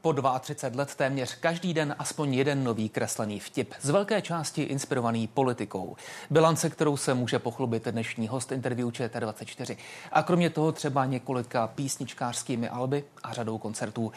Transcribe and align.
Po 0.00 0.12
32 0.40 0.78
let 0.78 0.94
téměř 0.94 1.34
každý 1.34 1.74
den 1.74 1.94
aspoň 1.98 2.34
jeden 2.34 2.64
nový 2.64 2.88
kreslený 2.88 3.40
vtip, 3.40 3.74
z 3.80 3.90
velké 3.90 4.22
části 4.22 4.62
inspirovaný 4.62 5.26
politikou. 5.26 5.96
Bilance, 6.30 6.70
kterou 6.70 6.96
se 6.96 7.14
může 7.14 7.38
pochlubit 7.38 7.88
dnešní 7.88 8.28
host 8.28 8.52
interview 8.52 8.88
ČT24. 8.88 9.76
A 10.12 10.22
kromě 10.22 10.50
toho 10.50 10.72
třeba 10.72 11.04
několika 11.04 11.66
písničkářskými 11.66 12.68
alby 12.68 13.04
a 13.22 13.32
řadou 13.32 13.58
koncertů. 13.58 14.12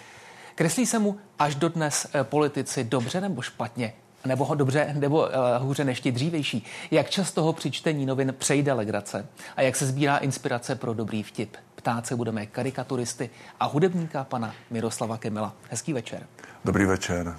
Kreslí 0.55 0.86
se 0.86 1.00
mu 1.00 1.18
až 1.40 1.55
dodnes 1.55 2.08
politici 2.23 2.84
dobře 2.84 3.22
nebo 3.22 3.41
špatně? 3.41 3.94
Nebo 4.26 4.46
ho 4.46 4.56
dobře, 4.56 4.96
nebo 5.00 5.20
uh, 5.20 5.28
hůře 5.60 5.84
než 5.84 6.02
ti 6.02 6.12
dřívejší. 6.12 6.66
Jak 6.92 7.10
často 7.10 7.44
ho 7.44 7.54
při 7.54 7.72
čtení 7.72 8.06
novin 8.06 8.36
přejde 8.38 8.74
legrace 8.74 9.26
a 9.55 9.62
jak 9.62 9.76
se 9.76 9.86
sbírá 9.86 10.18
inspirace 10.18 10.76
pro 10.76 10.94
dobrý 10.94 11.23
vtip. 11.23 11.58
Ptát 11.76 12.08
se 12.08 12.16
budeme 12.16 12.45
karikaturisty 12.45 13.30
a 13.59 13.66
hudebníka 13.66 14.23
pana 14.23 14.54
Miroslava 14.70 15.18
Kemela. 15.18 15.54
Hezký 15.70 15.94
večer. 15.94 16.28
Dobrý 16.66 16.86
večer. 16.86 17.36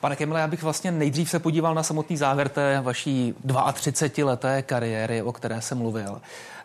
Pane 0.00 0.16
Kemele, 0.16 0.40
já 0.40 0.48
bych 0.48 0.62
vlastně 0.62 0.90
nejdřív 0.90 1.30
se 1.30 1.38
podíval 1.38 1.74
na 1.74 1.82
samotný 1.82 2.16
závěr 2.16 2.48
té 2.48 2.80
vaší 2.80 3.34
32-leté 3.46 4.62
kariéry, 4.62 5.22
o 5.22 5.32
které 5.32 5.60
jsem 5.60 5.78
mluvil. 5.78 6.20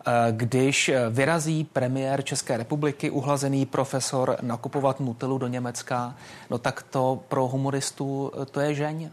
Eh, 0.07 0.12
když 0.31 0.91
vyrazí 1.09 1.63
premiér 1.63 2.21
České 2.21 2.57
republiky, 2.57 3.09
uhlazený 3.09 3.66
profesor, 3.66 4.38
nakupovat 4.41 4.99
Nutellu 4.99 5.38
do 5.38 5.48
Německa, 5.48 6.16
no 6.49 6.57
tak 6.57 6.84
to 6.90 7.20
pro 7.27 7.48
humoristu 7.48 8.31
to 8.52 8.59
je 8.59 8.73
žeň. 8.73 9.09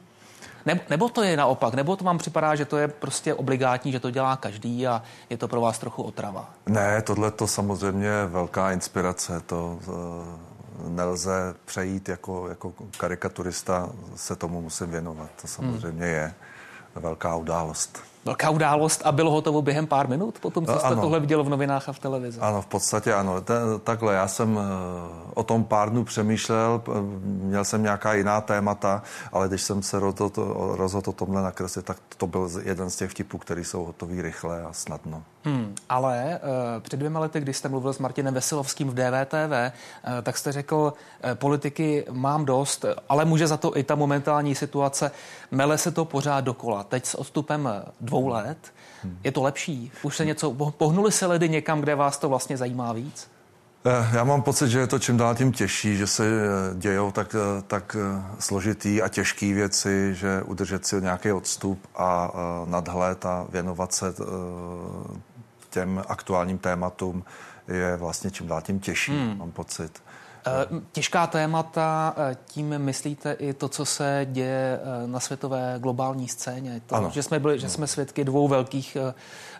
Nebo, 0.90 1.08
to 1.08 1.22
je 1.22 1.36
naopak, 1.36 1.74
nebo 1.74 1.96
to 1.96 2.04
vám 2.04 2.18
připadá, 2.18 2.54
že 2.54 2.64
to 2.64 2.76
je 2.76 2.88
prostě 2.88 3.34
obligátní, 3.34 3.92
že 3.92 4.00
to 4.00 4.10
dělá 4.10 4.36
každý 4.36 4.86
a 4.86 5.02
je 5.30 5.36
to 5.36 5.48
pro 5.48 5.60
vás 5.60 5.78
trochu 5.78 6.02
otrava? 6.02 6.50
Ne, 6.66 7.02
tohle 7.02 7.30
to 7.30 7.46
samozřejmě 7.46 8.10
velká 8.26 8.72
inspirace. 8.72 9.40
To 9.46 9.78
nelze 10.88 11.54
přejít 11.64 12.08
jako, 12.08 12.48
jako 12.48 12.72
karikaturista, 12.98 13.90
se 14.16 14.36
tomu 14.36 14.62
musím 14.62 14.90
věnovat. 14.90 15.30
To 15.42 15.48
samozřejmě 15.48 16.06
hmm. 16.06 16.14
je 16.14 16.34
velká 16.94 17.36
událost 17.36 18.08
velká 18.28 18.50
událost 18.50 19.02
a 19.04 19.12
bylo 19.12 19.30
hotovo 19.30 19.62
během 19.62 19.86
pár 19.86 20.08
minut 20.08 20.38
potom, 20.38 20.66
co 20.66 20.78
jste 20.78 20.86
ano. 20.86 21.02
tohle 21.02 21.20
viděl 21.20 21.44
v 21.44 21.48
novinách 21.48 21.88
a 21.88 21.92
v 21.92 21.98
televizi? 21.98 22.40
Ano, 22.40 22.62
v 22.62 22.66
podstatě 22.66 23.14
ano. 23.14 23.40
Ten, 23.40 23.80
takhle, 23.84 24.14
já 24.14 24.28
jsem 24.28 24.58
eh, 24.58 24.62
o 25.34 25.42
tom 25.42 25.64
pár 25.64 25.90
dnů 25.90 26.04
přemýšlel, 26.04 26.82
měl 27.24 27.64
jsem 27.64 27.82
nějaká 27.82 28.14
jiná 28.14 28.40
témata, 28.40 29.02
ale 29.32 29.48
když 29.48 29.62
jsem 29.62 29.82
se 29.82 29.98
rozhodl, 29.98 30.74
rozhodl 30.76 31.10
o 31.10 31.12
tomhle 31.12 31.42
nakreslit, 31.42 31.84
tak 31.84 31.96
to 32.16 32.26
byl 32.26 32.50
jeden 32.62 32.90
z 32.90 32.96
těch 32.96 33.10
vtipů, 33.10 33.38
který 33.38 33.64
jsou 33.64 33.84
hotový 33.84 34.22
rychle 34.22 34.62
a 34.62 34.72
snadno. 34.72 35.22
Hmm, 35.48 35.74
ale 35.88 36.40
uh, 36.42 36.82
před 36.82 36.96
dvěma 36.96 37.20
lety, 37.20 37.40
když 37.40 37.56
jste 37.56 37.68
mluvil 37.68 37.92
s 37.92 37.98
Martinem 37.98 38.34
Veselovským 38.34 38.88
v 38.88 38.94
DVTV, 38.94 39.52
uh, 39.52 40.12
tak 40.22 40.38
jste 40.38 40.52
řekl, 40.52 40.76
uh, 40.76 41.34
politiky 41.34 42.04
mám 42.10 42.44
dost, 42.44 42.84
ale 43.08 43.24
může 43.24 43.46
za 43.46 43.56
to 43.56 43.76
i 43.76 43.82
ta 43.82 43.94
momentální 43.94 44.54
situace. 44.54 45.10
Mele 45.50 45.78
se 45.78 45.90
to 45.90 46.04
pořád 46.04 46.40
dokola. 46.40 46.82
Teď 46.82 47.06
s 47.06 47.14
odstupem 47.14 47.68
dvou 48.00 48.28
let 48.28 48.58
hmm. 49.02 49.18
je 49.24 49.32
to 49.32 49.42
lepší. 49.42 49.92
Už 50.02 50.16
se 50.16 50.24
něco, 50.24 50.50
pohnuli 50.70 51.12
se 51.12 51.26
ledy 51.26 51.48
někam, 51.48 51.80
kde 51.80 51.94
vás 51.94 52.18
to 52.18 52.28
vlastně 52.28 52.56
zajímá 52.56 52.92
víc? 52.92 53.28
Já 54.12 54.24
mám 54.24 54.42
pocit, 54.42 54.68
že 54.68 54.78
je 54.78 54.86
to 54.86 54.98
čím 54.98 55.16
dál 55.16 55.34
tím 55.34 55.52
těžší, 55.52 55.96
že 55.96 56.06
se 56.06 56.24
dějou 56.74 57.10
tak, 57.10 57.36
tak 57.66 57.96
složitý 58.38 59.02
a 59.02 59.08
těžký 59.08 59.52
věci, 59.52 60.14
že 60.14 60.42
udržet 60.42 60.86
si 60.86 61.00
nějaký 61.00 61.32
odstup 61.32 61.86
a 61.96 62.30
nadhled 62.66 63.26
a 63.26 63.46
věnovat 63.50 63.92
se 63.92 64.14
těm 65.78 66.02
aktuálním 66.08 66.58
tématům 66.58 67.24
je 67.68 67.96
vlastně 67.96 68.30
čím 68.30 68.46
dál 68.46 68.60
tím 68.60 68.80
těžší, 68.80 69.12
hmm. 69.12 69.38
mám 69.38 69.52
pocit. 69.52 70.02
Eh, 70.46 70.80
těžká 70.92 71.26
témata, 71.26 72.14
eh, 72.16 72.36
tím 72.46 72.78
myslíte 72.78 73.32
i 73.32 73.52
to, 73.52 73.68
co 73.68 73.84
se 73.84 74.26
děje 74.30 74.80
eh, 74.82 75.06
na 75.06 75.20
světové 75.20 75.74
globální 75.78 76.28
scéně. 76.28 76.80
To, 76.86 76.94
ano. 76.94 77.10
Že, 77.14 77.22
jsme 77.22 77.38
byli, 77.38 77.60
že 77.60 77.68
jsme 77.68 77.86
svědky 77.86 78.24
dvou 78.24 78.48
velkých 78.48 78.96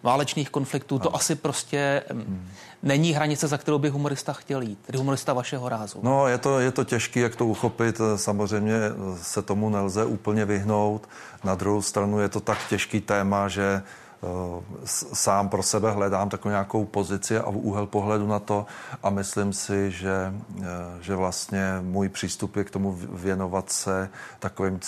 válečných 0.02 0.50
konfliktů. 0.50 0.94
Ano. 0.94 1.02
To 1.02 1.14
asi 1.14 1.34
prostě 1.34 2.02
hmm. 2.10 2.48
není 2.82 3.12
hranice, 3.12 3.46
za 3.48 3.58
kterou 3.58 3.78
by 3.78 3.88
humorista 3.88 4.32
chtěl 4.32 4.62
jít, 4.62 4.78
tedy 4.86 4.98
humorista 4.98 5.32
vašeho 5.32 5.68
rázu. 5.68 6.00
No, 6.02 6.28
je 6.28 6.38
to, 6.38 6.60
je 6.60 6.72
to 6.72 6.84
těžké, 6.84 7.20
jak 7.20 7.36
to 7.36 7.46
uchopit. 7.46 8.00
Samozřejmě 8.16 8.74
se 9.22 9.42
tomu 9.42 9.70
nelze 9.70 10.04
úplně 10.04 10.44
vyhnout. 10.44 11.08
Na 11.44 11.54
druhou 11.54 11.82
stranu 11.82 12.20
je 12.20 12.28
to 12.28 12.40
tak 12.40 12.58
těžký 12.68 13.00
téma, 13.00 13.48
že 13.48 13.82
sám 15.12 15.48
pro 15.48 15.62
sebe 15.62 15.90
hledám 15.90 16.28
takovou 16.28 16.50
nějakou 16.50 16.84
pozici 16.84 17.38
a 17.38 17.48
úhel 17.48 17.86
pohledu 17.86 18.26
na 18.26 18.38
to 18.38 18.66
a 19.02 19.10
myslím 19.10 19.52
si, 19.52 19.90
že, 19.90 20.34
eh, 20.60 20.64
že 21.00 21.14
vlastně 21.14 21.78
můj 21.82 22.08
přístup 22.08 22.56
je 22.56 22.64
k 22.64 22.70
tomu 22.70 22.98
věnovat 23.12 23.70
se 23.70 24.10
takovým 24.38 24.80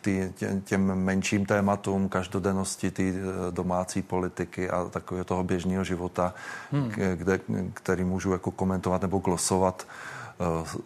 tý, 0.00 0.32
těm 0.64 0.94
menším 0.94 1.46
tématům 1.46 2.08
každodennosti, 2.08 2.90
ty 2.90 3.14
eh, 3.16 3.52
domácí 3.52 4.02
politiky 4.02 4.70
a 4.70 4.84
takového 4.84 5.24
toho 5.24 5.44
běžného 5.44 5.84
života, 5.84 6.34
hmm. 6.72 6.92
kde, 7.14 7.40
který 7.74 8.04
můžu 8.04 8.32
jako 8.32 8.50
komentovat 8.50 9.02
nebo 9.02 9.18
glosovat 9.18 9.86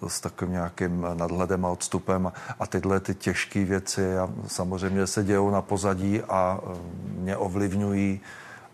s 0.08 0.20
takovým 0.20 0.52
nějakým 0.52 1.06
nadhledem 1.14 1.64
a 1.64 1.68
odstupem. 1.68 2.32
A 2.60 2.66
tyhle 2.66 3.00
ty 3.00 3.14
těžké 3.14 3.64
věci 3.64 4.02
samozřejmě 4.46 5.06
se 5.06 5.24
dějou 5.24 5.50
na 5.50 5.62
pozadí 5.62 6.22
a 6.22 6.60
e, 6.62 7.20
mě 7.20 7.36
ovlivňují 7.36 8.20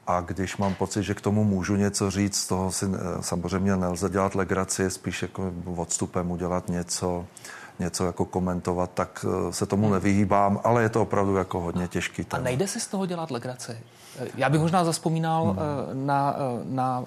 a 0.07 0.21
když 0.21 0.57
mám 0.57 0.75
pocit, 0.75 1.03
že 1.03 1.15
k 1.15 1.21
tomu 1.21 1.45
můžu 1.45 1.77
něco 1.77 2.11
říct, 2.11 2.37
z 2.37 2.47
toho 2.47 2.73
si 2.73 2.87
e, 2.87 2.89
samozřejmě 3.21 3.77
nelze 3.77 4.09
dělat 4.09 4.35
legraci, 4.35 4.91
spíš 4.91 5.23
jako 5.23 5.53
odstupem 5.77 6.31
udělat 6.31 6.69
něco, 6.69 7.27
něco 7.79 8.07
jako 8.07 8.25
komentovat, 8.25 8.91
tak 8.95 9.25
eh, 9.49 9.53
se 9.53 9.67
tomu 9.67 9.83
hmm. 9.83 9.93
nevyhýbám, 9.93 10.61
ale 10.65 10.83
je 10.83 10.89
to 10.89 11.03
opravdu 11.03 11.37
jako 11.37 11.61
hodně 11.61 11.89
těžký. 11.89 12.25
Téma. 12.25 12.41
A 12.41 12.45
nejde 12.45 12.69
si 12.69 12.81
z 12.81 12.87
toho 12.87 13.07
dělat 13.07 13.31
legraci? 13.31 13.79
Eh, 14.19 14.27
já 14.37 14.49
bych 14.49 14.61
možná 14.61 14.85
zaspomínal 14.85 15.45
hmm. 15.45 15.59
Eh, 15.59 15.95
na, 15.95 16.37
na 16.65 17.05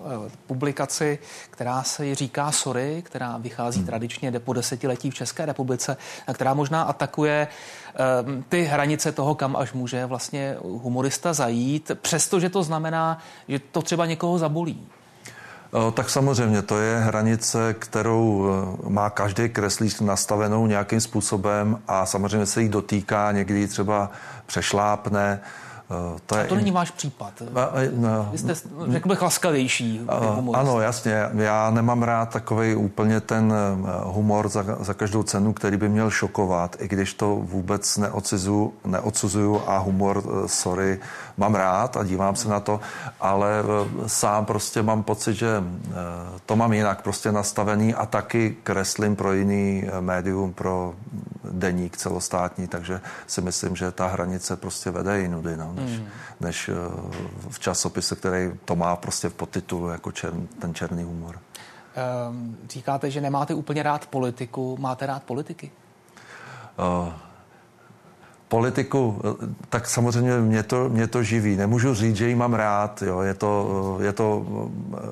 publikaci, 0.47 1.19
která 1.50 1.84
se 1.84 2.16
říká 2.16 2.52
Sorry, 2.52 3.02
která 3.06 3.38
vychází 3.38 3.80
hmm. 3.80 3.88
tradičně 3.88 4.31
po 4.40 4.53
desetiletí 4.53 5.12
v 5.12 5.16
České 5.16 5.46
republice, 5.46 5.97
a 6.28 6.34
která 6.34 6.53
možná 6.53 6.84
atakuje 6.84 7.47
ty 8.50 8.63
hranice 8.63 9.12
toho, 9.12 9.36
kam 9.36 9.56
až 9.56 9.74
může 9.74 10.06
vlastně 10.06 10.56
humorista 10.62 11.34
zajít, 11.34 11.91
přestože 12.01 12.50
to 12.50 12.63
znamená, 12.63 13.18
že 13.47 13.59
to 13.59 13.81
třeba 13.81 14.06
někoho 14.06 14.38
zabolí. 14.38 14.88
Tak 15.94 16.09
samozřejmě, 16.09 16.62
to 16.62 16.80
je 16.80 17.00
hranice, 17.00 17.75
kterou 17.80 18.50
e, 18.85 18.90
má 18.90 19.09
každý 19.09 19.50
kreslíř 19.50 20.00
nastavenou 20.00 20.68
nějakým 20.68 21.02
způsobem 21.02 21.80
a 21.88 22.06
samozřejmě 22.06 22.46
se 22.46 22.62
jí 22.62 22.69
dotýká, 22.69 23.31
někdy 23.31 23.68
třeba 23.68 24.12
přešlápne. 24.46 25.41
Eh, 25.91 26.19
to, 26.25 26.38
je 26.38 26.44
to 26.44 26.55
není 26.55 26.72
váš 26.72 26.91
případ. 26.91 27.33
Vy 28.31 28.38
jste, 28.38 28.53
řekl 28.88 29.09
bych, 29.09 29.22
laskavější. 29.22 30.01
Ano, 30.53 30.81
jasně. 30.81 31.29
Já 31.33 31.69
nemám 31.69 32.03
rád 32.03 32.29
takový 32.29 32.75
úplně 32.75 33.22
ten 33.22 33.53
eh, 33.53 33.91
humor 34.03 34.50
za, 34.50 34.66
za 34.79 34.94
každou 34.94 35.23
cenu, 35.23 35.53
který 35.53 35.77
by 35.77 35.89
měl 35.89 36.09
šokovat, 36.09 36.75
i 36.79 36.88
když 36.88 37.13
to 37.13 37.35
vůbec 37.35 37.97
neodsuzuju, 37.97 38.73
neodsuzuju 38.85 39.61
a 39.67 39.77
humor, 39.77 40.23
eh, 40.25 40.47
sorry, 40.47 41.00
mám 41.38 41.55
rád 41.55 41.97
a 41.97 42.03
dívám 42.03 42.35
se 42.35 42.50
na 42.50 42.59
to, 42.59 42.79
ale 43.19 43.50
sám 44.07 44.45
prostě 44.45 44.81
mám 44.81 45.03
pocit, 45.03 45.33
že 45.33 45.63
to 46.45 46.56
mám 46.56 46.73
jinak 46.73 47.01
prostě 47.01 47.31
nastavený 47.31 47.94
a 47.94 48.06
taky 48.06 48.57
kreslím 48.63 49.16
pro 49.16 49.33
jiný 49.33 49.83
médium, 50.00 50.53
pro 50.53 50.94
deník 51.51 51.97
celostátní, 51.97 52.67
takže 52.67 53.01
si 53.27 53.41
myslím, 53.41 53.75
že 53.75 53.91
ta 53.91 54.07
hranice 54.07 54.56
prostě 54.56 54.91
vede 54.91 55.19
jinudy. 55.19 55.57
No 55.57 55.74
než, 55.74 55.91
hmm. 55.91 56.07
než 56.39 56.69
eh, 56.69 56.74
v 57.50 57.59
časopise, 57.59 58.15
který 58.15 58.51
to 58.65 58.75
má 58.75 58.95
prostě 58.95 59.29
v 59.29 59.33
podtitulu 59.33 59.89
jako 59.89 60.12
čern, 60.12 60.47
ten 60.47 60.74
černý 60.74 61.03
humor. 61.03 61.39
Um, 62.29 62.57
říkáte, 62.69 63.12
že 63.12 63.21
nemáte 63.21 63.53
úplně 63.53 63.83
rád 63.83 64.07
politiku. 64.07 64.77
Máte 64.79 65.06
rád 65.06 65.24
politiky? 65.24 65.71
Uh, 66.79 67.13
politiku, 68.50 69.22
tak 69.69 69.88
samozřejmě 69.88 70.38
mě 70.38 70.63
to, 70.63 70.90
mě 70.90 71.07
to 71.07 71.24
živí. 71.24 71.56
Nemůžu 71.56 71.94
říct, 71.94 72.16
že 72.16 72.28
ji 72.28 72.36
mám 72.36 72.54
rád. 72.54 73.01
Jo. 73.01 73.22
Je, 73.22 73.34
to, 73.34 73.98
je 74.01 74.13
to, 74.13 74.46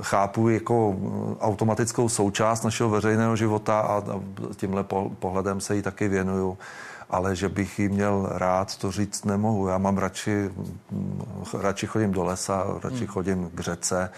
chápu 0.01 0.50
jako 0.50 0.95
automatickou 1.39 2.10
součást 2.10 2.63
našeho 2.63 2.89
veřejného 2.89 3.36
života 3.36 3.80
a 3.80 4.04
tímhle 4.56 4.84
pohledem 5.19 5.62
se 5.62 5.75
jí 5.75 5.81
taky 5.81 6.07
věnuju 6.07 6.57
ale 7.10 7.36
že 7.36 7.50
bych 7.50 7.80
ji 7.80 7.89
měl 7.89 8.30
rád, 8.31 8.78
to 8.78 8.92
říct 8.92 9.25
nemohu. 9.25 9.68
Já 9.68 9.78
mám 9.78 9.98
radši, 9.98 10.50
radši 11.54 11.88
chodím 11.88 12.12
do 12.12 12.24
lesa, 12.24 12.66
radši 12.84 12.98
hmm. 12.98 13.07
chodím 13.07 13.50
k 13.56 13.60
řece 13.60 14.10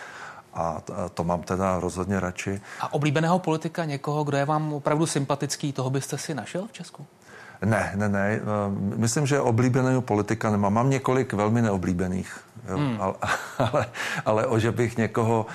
a 0.54 0.82
to 1.14 1.24
mám 1.24 1.42
teda 1.42 1.80
rozhodně 1.80 2.20
radši. 2.20 2.62
A 2.80 2.94
oblíbeného 2.94 3.40
politika 3.40 3.86
někoho, 3.86 4.24
kdo 4.24 4.38
je 4.38 4.46
vám 4.46 4.74
opravdu 4.74 5.06
sympatický, 5.06 5.74
toho 5.74 5.90
byste 5.90 6.18
si 6.18 6.34
našel 6.34 6.68
v 6.68 6.72
Česku? 6.72 7.06
Ne, 7.66 7.92
ne, 7.96 8.10
ne. 8.10 8.40
Myslím, 8.96 9.26
že 9.26 9.40
oblíbeného 9.40 10.02
politika 10.02 10.52
nemám. 10.52 10.74
Mám 10.74 10.90
několik 10.90 11.34
velmi 11.34 11.62
neoblíbených. 11.62 12.40
Jo, 12.70 12.78
hmm. 12.78 13.02
ale, 13.02 13.14
ale, 13.58 13.86
ale 14.26 14.48
o, 14.48 14.60
že 14.60 14.72
bych 14.72 14.98
někoho, 14.98 15.46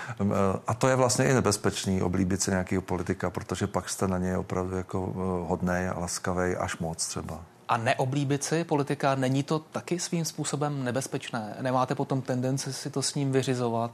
a 0.67 0.75
to 0.75 0.89
je 0.89 0.97
vlastně 0.97 1.25
i 1.25 1.35
nebezpečný, 1.35 2.03
oblíbit 2.03 2.43
se 2.43 2.51
nějakého 2.51 2.83
politika, 2.83 3.31
protože 3.31 3.67
pak 3.67 3.89
jste 3.89 4.09
na 4.09 4.19
něj 4.19 4.37
opravdu 4.37 4.77
jako 4.77 5.13
hodnej 5.49 5.89
a 5.89 5.99
laskavý 5.99 6.57
až 6.57 6.79
moc 6.79 7.07
třeba. 7.07 7.41
A 7.69 7.77
neoblíbit 7.77 8.45
si 8.45 8.65
politika, 8.65 9.15
není 9.15 9.43
to 9.43 9.59
taky 9.59 9.99
svým 9.99 10.25
způsobem 10.25 10.85
nebezpečné? 10.85 11.57
Nemáte 11.61 11.95
potom 11.95 12.23
tendenci 12.23 12.73
si 12.73 12.91
to 12.91 13.03
s 13.03 13.15
ním 13.15 13.33
vyřizovat? 13.33 13.91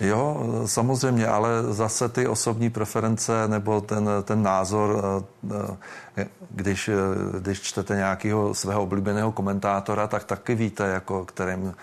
Eh? 0.00 0.06
Jo, 0.06 0.46
samozřejmě, 0.66 1.26
ale 1.26 1.48
zase 1.70 2.08
ty 2.08 2.28
osobní 2.28 2.70
preference 2.70 3.48
nebo 3.48 3.80
ten, 3.80 4.08
ten 4.24 4.42
názor, 4.42 5.02
eh, 5.50 5.76
eh, 6.16 6.26
když, 6.50 6.90
když 7.40 7.60
čtete 7.60 7.96
nějakého 7.96 8.54
svého 8.54 8.82
oblíbeného 8.82 9.32
komentátora, 9.32 10.06
tak 10.06 10.24
taky 10.24 10.54
víte, 10.54 10.86
jako 10.86 11.24
kterém, 11.24 11.74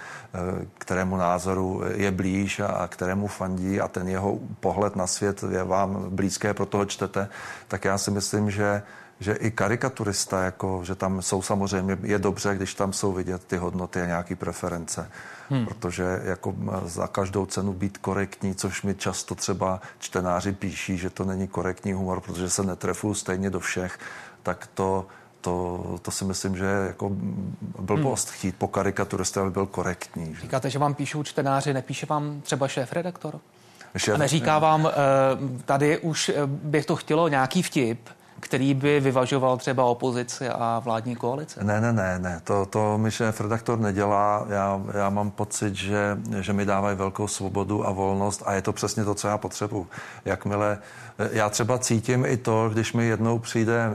kterému 0.78 1.18
názoru 1.18 1.82
je 1.96 2.12
blíž 2.12 2.60
a 2.60 2.88
kterému 2.88 3.28
fandí 3.28 3.82
a 3.82 3.88
ten 3.88 4.08
jeho 4.08 4.40
pohled 4.60 4.96
na 4.96 5.08
svět 5.08 5.44
je 5.50 5.64
vám 5.64 6.06
blízké, 6.10 6.54
proto 6.54 6.78
ho 6.78 6.86
čtete. 6.86 7.30
Tak 7.68 7.86
já 7.86 7.98
si 7.98 8.12
myslím, 8.12 8.52
že 8.52 8.82
že 9.20 9.34
i 9.34 9.52
karikaturista, 9.52 10.44
jako, 10.44 10.82
že 10.84 10.96
tam 10.96 11.22
jsou 11.22 11.42
samozřejmě, 11.42 11.98
je 12.04 12.20
dobře, 12.20 12.56
když 12.56 12.74
tam 12.74 12.94
jsou 12.94 13.14
vidět 13.14 13.46
ty 13.46 13.58
hodnoty 13.58 14.02
a 14.02 14.06
nějaké 14.06 14.36
preference. 14.36 15.10
Hmm. 15.50 15.66
Protože 15.66 16.22
jako 16.24 16.56
za 16.86 17.08
každou 17.08 17.46
cenu 17.46 17.74
být 17.74 17.98
korektní, 17.98 18.56
což 18.56 18.82
mi 18.82 18.96
často 18.96 19.36
třeba 19.36 19.82
čtenáři 20.00 20.52
píší, 20.52 20.98
že 20.98 21.10
to 21.10 21.26
není 21.26 21.48
korektní 21.48 21.94
humor, 21.94 22.22
protože 22.22 22.50
se 22.50 22.64
netrefuju 22.64 23.14
stejně 23.14 23.50
do 23.50 23.60
všech, 23.60 24.00
tak 24.44 24.70
to, 24.74 25.06
to, 25.42 25.80
to 26.02 26.12
si 26.12 26.26
myslím, 26.26 26.58
že 26.58 26.66
je 26.66 26.88
jako 26.88 27.12
blbost 27.80 28.28
hmm. 28.28 28.38
chtít 28.38 28.56
po 28.58 28.68
karikaturisté, 28.68 29.40
aby 29.40 29.50
byl 29.50 29.66
korektní. 29.66 30.36
Že? 30.36 30.42
Říkáte, 30.42 30.70
že 30.70 30.80
vám 30.80 30.94
píšou 30.94 31.24
čtenáři, 31.24 31.74
nepíše 31.74 32.06
vám 32.06 32.42
třeba 32.42 32.68
šéf-redaktor? 32.68 33.40
Šéf... 33.98 34.16
A 34.16 34.18
neříká 34.18 34.60
vám, 34.60 34.88
eh, 34.88 34.92
tady 35.66 35.98
už 35.98 36.30
eh, 36.30 36.34
bych 36.46 36.86
to 36.86 36.96
chtělo 36.96 37.28
nějaký 37.28 37.64
vtip, 37.64 38.10
který 38.44 38.74
by 38.74 39.00
vyvažoval 39.00 39.58
třeba 39.58 39.84
opozici 39.84 40.50
a 40.50 40.82
vládní 40.84 41.16
koalice? 41.16 41.64
Ne, 41.64 41.82
ne, 41.82 41.94
ne, 41.94 42.20
ne. 42.20 42.42
To, 42.44 42.66
to 42.66 42.98
mi 42.98 43.12
šéf 43.12 43.42
redaktor 43.42 43.80
nedělá. 43.80 44.46
Já, 44.50 44.82
já 44.94 45.10
mám 45.10 45.32
pocit, 45.32 45.76
že, 45.76 46.18
že 46.40 46.54
mi 46.54 46.66
dávají 46.66 46.98
velkou 46.98 47.28
svobodu 47.28 47.88
a 47.88 47.92
volnost 47.92 48.44
a 48.46 48.54
je 48.54 48.62
to 48.62 48.74
přesně 48.74 49.04
to, 49.04 49.16
co 49.16 49.28
já 49.28 49.38
potřebuji. 49.38 49.88
Jakmile 50.26 50.78
já 51.32 51.50
třeba 51.50 51.80
cítím 51.80 52.26
i 52.26 52.38
to, 52.38 52.70
když 52.74 52.94
mi 52.94 53.06
jednou 53.06 53.40
přijde 53.40 53.90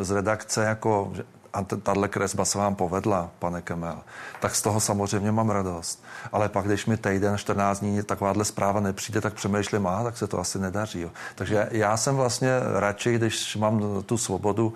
eh, 0.00 0.04
z 0.04 0.10
redakce 0.10 0.64
jako 0.64 1.12
a 1.52 1.62
tahle 1.62 2.08
kresba 2.08 2.44
se 2.44 2.58
vám 2.58 2.74
povedla, 2.74 3.30
pane 3.38 3.62
Kemel, 3.62 3.98
tak 4.40 4.54
z 4.54 4.62
toho 4.62 4.80
samozřejmě 4.80 5.32
mám 5.32 5.50
radost. 5.50 6.04
Ale 6.32 6.48
pak, 6.48 6.66
když 6.66 6.86
mi 6.86 6.96
týden, 6.96 7.38
14 7.38 7.80
dní 7.80 8.02
takováhle 8.02 8.44
zpráva 8.44 8.80
nepřijde, 8.80 9.20
tak 9.20 9.34
přemýšlím, 9.34 9.86
a 9.86 10.02
tak 10.04 10.16
se 10.16 10.26
to 10.26 10.40
asi 10.40 10.58
nedaří. 10.58 11.00
Jo. 11.00 11.10
Takže 11.34 11.68
já 11.70 11.96
jsem 11.96 12.16
vlastně 12.16 12.50
radši, 12.78 13.14
když 13.14 13.56
mám 13.56 14.02
tu 14.06 14.18
svobodu 14.18 14.74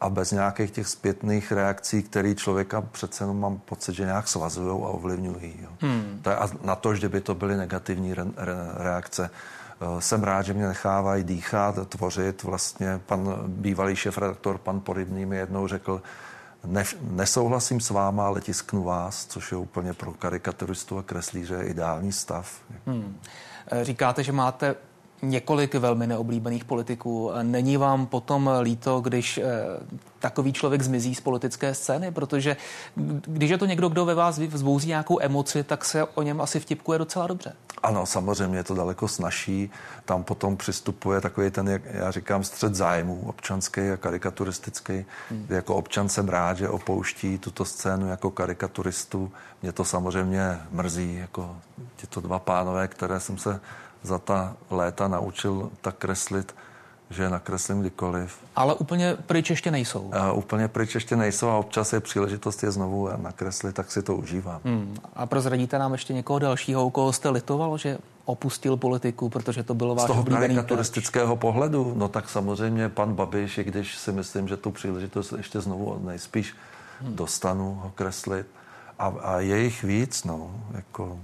a 0.00 0.10
bez 0.10 0.32
nějakých 0.32 0.70
těch 0.70 0.88
zpětných 0.88 1.52
reakcí, 1.52 2.02
které 2.02 2.34
člověka 2.34 2.80
přece 2.80 3.24
jenom 3.24 3.40
mám 3.40 3.58
pocit, 3.58 3.94
že 3.94 4.04
nějak 4.04 4.28
svazují 4.28 4.68
a 4.68 4.88
ovlivňují. 4.88 5.54
Jo. 5.62 5.68
Hmm. 5.80 6.22
A 6.38 6.48
na 6.62 6.74
to, 6.74 6.94
že 6.94 7.08
by 7.08 7.20
to 7.20 7.34
byly 7.34 7.56
negativní 7.56 8.14
re, 8.14 8.24
re, 8.36 8.54
reakce, 8.74 9.30
jsem 9.98 10.22
rád, 10.22 10.42
že 10.42 10.54
mě 10.54 10.66
nechávají 10.66 11.24
dýchat, 11.24 11.88
tvořit. 11.88 12.42
Vlastně 12.42 13.00
pan 13.06 13.44
bývalý 13.46 13.96
šéf-redaktor, 13.96 14.58
pan 14.58 14.80
Porybný 14.80 15.26
mi 15.26 15.36
jednou 15.36 15.66
řekl, 15.66 16.02
ne, 16.64 16.84
nesouhlasím 17.00 17.80
s 17.80 17.90
váma, 17.90 18.26
ale 18.26 18.40
tisknu 18.40 18.82
vás, 18.82 19.26
což 19.26 19.52
je 19.52 19.58
úplně 19.58 19.92
pro 19.92 20.12
karikaturistu 20.12 20.98
a 20.98 21.02
kreslíře 21.02 21.62
ideální 21.62 22.12
stav. 22.12 22.60
Hmm. 22.86 23.20
Eh, 23.70 23.84
říkáte, 23.84 24.22
že 24.22 24.32
máte 24.32 24.74
několik 25.22 25.74
velmi 25.74 26.06
neoblíbených 26.06 26.64
politiků. 26.64 27.30
Není 27.42 27.76
vám 27.76 28.06
potom 28.06 28.50
líto, 28.62 29.00
když 29.00 29.38
eh, 29.38 29.44
takový 30.18 30.52
člověk 30.52 30.82
zmizí 30.82 31.14
z 31.14 31.20
politické 31.20 31.74
scény? 31.74 32.12
Protože 32.12 32.56
když 33.26 33.50
je 33.50 33.58
to 33.58 33.66
někdo, 33.66 33.88
kdo 33.88 34.04
ve 34.04 34.14
vás 34.14 34.38
vzbouzí 34.38 34.88
nějakou 34.88 35.18
emoci, 35.20 35.62
tak 35.64 35.84
se 35.84 36.04
o 36.04 36.22
něm 36.22 36.40
asi 36.40 36.60
vtipkuje 36.60 36.98
docela 36.98 37.26
dobře. 37.26 37.52
Ano, 37.82 38.06
samozřejmě 38.06 38.58
je 38.58 38.64
to 38.64 38.74
daleko 38.74 39.08
snažší. 39.08 39.70
Tam 40.04 40.24
potom 40.24 40.56
přistupuje 40.56 41.20
takový 41.20 41.50
ten, 41.50 41.68
jak 41.68 41.82
já 41.84 42.10
říkám, 42.10 42.44
střed 42.44 42.74
zájmů 42.74 43.24
občanský 43.26 43.80
a 43.80 43.96
karikaturistický. 43.96 45.04
Hmm. 45.30 45.46
Jako 45.48 45.74
občan 45.74 46.08
jsem 46.08 46.28
rád, 46.28 46.58
že 46.58 46.68
opouští 46.68 47.38
tuto 47.38 47.64
scénu 47.64 48.08
jako 48.08 48.30
karikaturistu. 48.30 49.32
Mě 49.62 49.72
to 49.72 49.84
samozřejmě 49.84 50.58
mrzí, 50.70 51.16
jako 51.16 51.56
tyto 51.96 52.20
dva 52.20 52.38
pánové, 52.38 52.88
které 52.88 53.20
jsem 53.20 53.38
se 53.38 53.60
za 54.06 54.18
ta 54.18 54.56
léta 54.70 55.08
naučil 55.08 55.70
tak 55.80 55.96
kreslit, 55.96 56.54
že 57.10 57.30
nakreslím 57.30 57.80
kdykoliv. 57.80 58.38
Ale 58.56 58.74
úplně 58.74 59.16
pryč 59.26 59.50
ještě 59.50 59.70
nejsou. 59.70 60.10
A 60.12 60.32
úplně 60.32 60.68
pryč 60.68 60.94
ještě 60.94 61.16
nejsou 61.16 61.48
a 61.48 61.56
občas 61.56 61.92
je 61.92 62.00
příležitost 62.00 62.62
je 62.62 62.70
znovu 62.70 63.08
nakreslit, 63.16 63.74
tak 63.74 63.92
si 63.92 64.02
to 64.02 64.16
užívám. 64.16 64.60
Hmm. 64.64 64.96
A 65.14 65.26
prozradíte 65.26 65.78
nám 65.78 65.92
ještě 65.92 66.12
někoho 66.12 66.38
dalšího, 66.38 66.86
u 66.86 66.90
koho 66.90 67.12
jste 67.12 67.28
litoval, 67.28 67.78
že 67.78 67.98
opustil 68.24 68.76
politiku, 68.76 69.28
protože 69.28 69.62
to 69.62 69.74
bylo 69.74 69.94
váš 69.94 70.04
Z 70.04 70.06
toho 70.06 70.24
karikaturistického 70.24 71.36
pohledu, 71.36 71.92
no 71.96 72.08
tak 72.08 72.28
samozřejmě 72.28 72.88
pan 72.88 73.14
Babiš, 73.14 73.58
i 73.58 73.64
když 73.64 73.96
si 73.96 74.12
myslím, 74.12 74.48
že 74.48 74.56
tu 74.56 74.70
příležitost 74.70 75.34
ještě 75.36 75.60
znovu 75.60 76.00
nejspíš 76.04 76.54
hmm. 77.00 77.16
dostanu 77.16 77.80
ho 77.82 77.90
kreslit. 77.94 78.46
A, 78.98 79.12
a 79.22 79.40
je 79.40 79.62
jich 79.62 79.84
víc, 79.84 80.24
no, 80.24 80.50
jako 80.74 81.18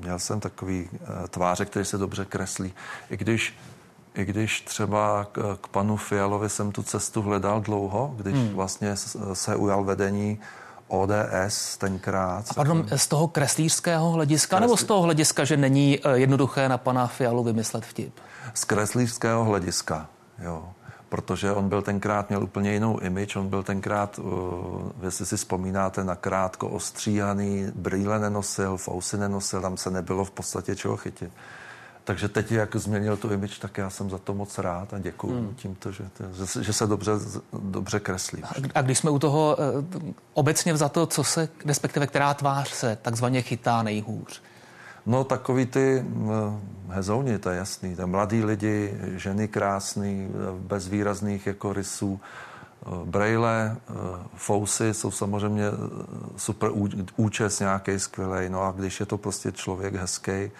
Měl 0.00 0.18
jsem 0.18 0.40
takový 0.40 0.88
eh, 0.92 1.28
tváře, 1.28 1.64
který 1.64 1.84
se 1.84 1.98
dobře 1.98 2.24
kreslí. 2.24 2.72
I 3.10 3.16
když, 3.16 3.56
i 4.14 4.24
když 4.24 4.60
třeba 4.60 5.26
k, 5.32 5.58
k 5.60 5.68
panu 5.68 5.96
Fialovi 5.96 6.48
jsem 6.48 6.72
tu 6.72 6.82
cestu 6.82 7.22
hledal 7.22 7.60
dlouho, 7.60 8.14
když 8.16 8.34
hmm. 8.34 8.48
vlastně 8.54 8.94
se 9.32 9.56
ujal 9.56 9.84
vedení 9.84 10.40
ODS 10.88 11.76
tenkrát. 11.78 12.44
A 12.50 12.54
pardon, 12.54 12.86
z 12.96 13.08
toho 13.08 13.28
kreslířského 13.28 14.10
hlediska 14.10 14.56
Kresli... 14.56 14.60
nebo 14.60 14.76
z 14.76 14.84
toho 14.84 15.02
hlediska, 15.02 15.44
že 15.44 15.56
není 15.56 15.98
eh, 16.04 16.18
jednoduché 16.18 16.68
na 16.68 16.78
pana 16.78 17.06
Fialu 17.06 17.44
vymyslet 17.44 17.84
vtip? 17.84 18.14
Z 18.54 18.64
kreslířského 18.64 19.44
hlediska, 19.44 20.08
jo 20.42 20.68
protože 21.10 21.52
on 21.52 21.68
byl 21.68 21.82
tenkrát, 21.82 22.28
měl 22.28 22.42
úplně 22.42 22.72
jinou 22.72 22.98
image, 22.98 23.36
on 23.36 23.48
byl 23.48 23.62
tenkrát, 23.62 24.18
uh, 24.18 24.24
jestli 25.02 25.26
si 25.26 25.36
vzpomínáte, 25.36 26.04
na 26.04 26.14
krátko 26.14 26.68
ostříhaný, 26.68 27.66
brýle 27.74 28.18
nenosil, 28.18 28.76
fousy 28.76 29.16
nenosil, 29.16 29.60
tam 29.60 29.76
se 29.76 29.90
nebylo 29.90 30.24
v 30.24 30.30
podstatě 30.30 30.76
čeho 30.76 30.96
chytit. 30.96 31.30
Takže 32.04 32.28
teď, 32.28 32.52
jak 32.52 32.76
změnil 32.76 33.16
tu 33.16 33.32
image, 33.32 33.58
tak 33.58 33.78
já 33.78 33.90
jsem 33.90 34.10
za 34.10 34.18
to 34.18 34.34
moc 34.34 34.58
rád 34.58 34.94
a 34.94 34.98
děkuji 34.98 35.32
hmm. 35.32 35.54
tímto, 35.54 35.92
že, 35.92 36.04
že, 36.32 36.64
že 36.64 36.72
se 36.72 36.86
dobře, 36.86 37.12
dobře 37.52 38.00
kreslí. 38.00 38.42
A 38.74 38.82
když 38.82 38.98
jsme 38.98 39.10
u 39.10 39.18
toho 39.18 39.56
uh, 39.56 40.12
obecně 40.32 40.76
za 40.76 40.88
to, 40.88 41.06
co 41.06 41.24
se, 41.24 41.48
respektive 41.64 42.06
která 42.06 42.34
tvář 42.34 42.68
se 42.68 42.98
takzvaně 43.02 43.42
chytá 43.42 43.82
nejhůř? 43.82 44.42
No 45.10 45.24
takový 45.24 45.66
ty 45.66 46.04
hezouni, 46.88 47.38
to 47.38 47.50
je 47.50 47.56
jasný. 47.56 47.96
To 47.96 48.06
mladí 48.06 48.44
lidi, 48.44 48.94
ženy 49.16 49.48
krásný, 49.48 50.28
bez 50.58 50.88
výrazných 50.88 51.46
jako 51.46 51.72
rysů. 51.72 52.20
Braille, 53.04 53.76
fousy 54.34 54.94
jsou 54.94 55.10
samozřejmě 55.10 55.64
super 56.36 56.70
účes 57.16 57.60
nějaký 57.60 57.98
skvělý. 57.98 58.48
No 58.48 58.62
a 58.62 58.72
když 58.76 59.00
je 59.00 59.06
to 59.06 59.18
prostě 59.18 59.52
člověk 59.52 59.94
hezký, 59.94 60.50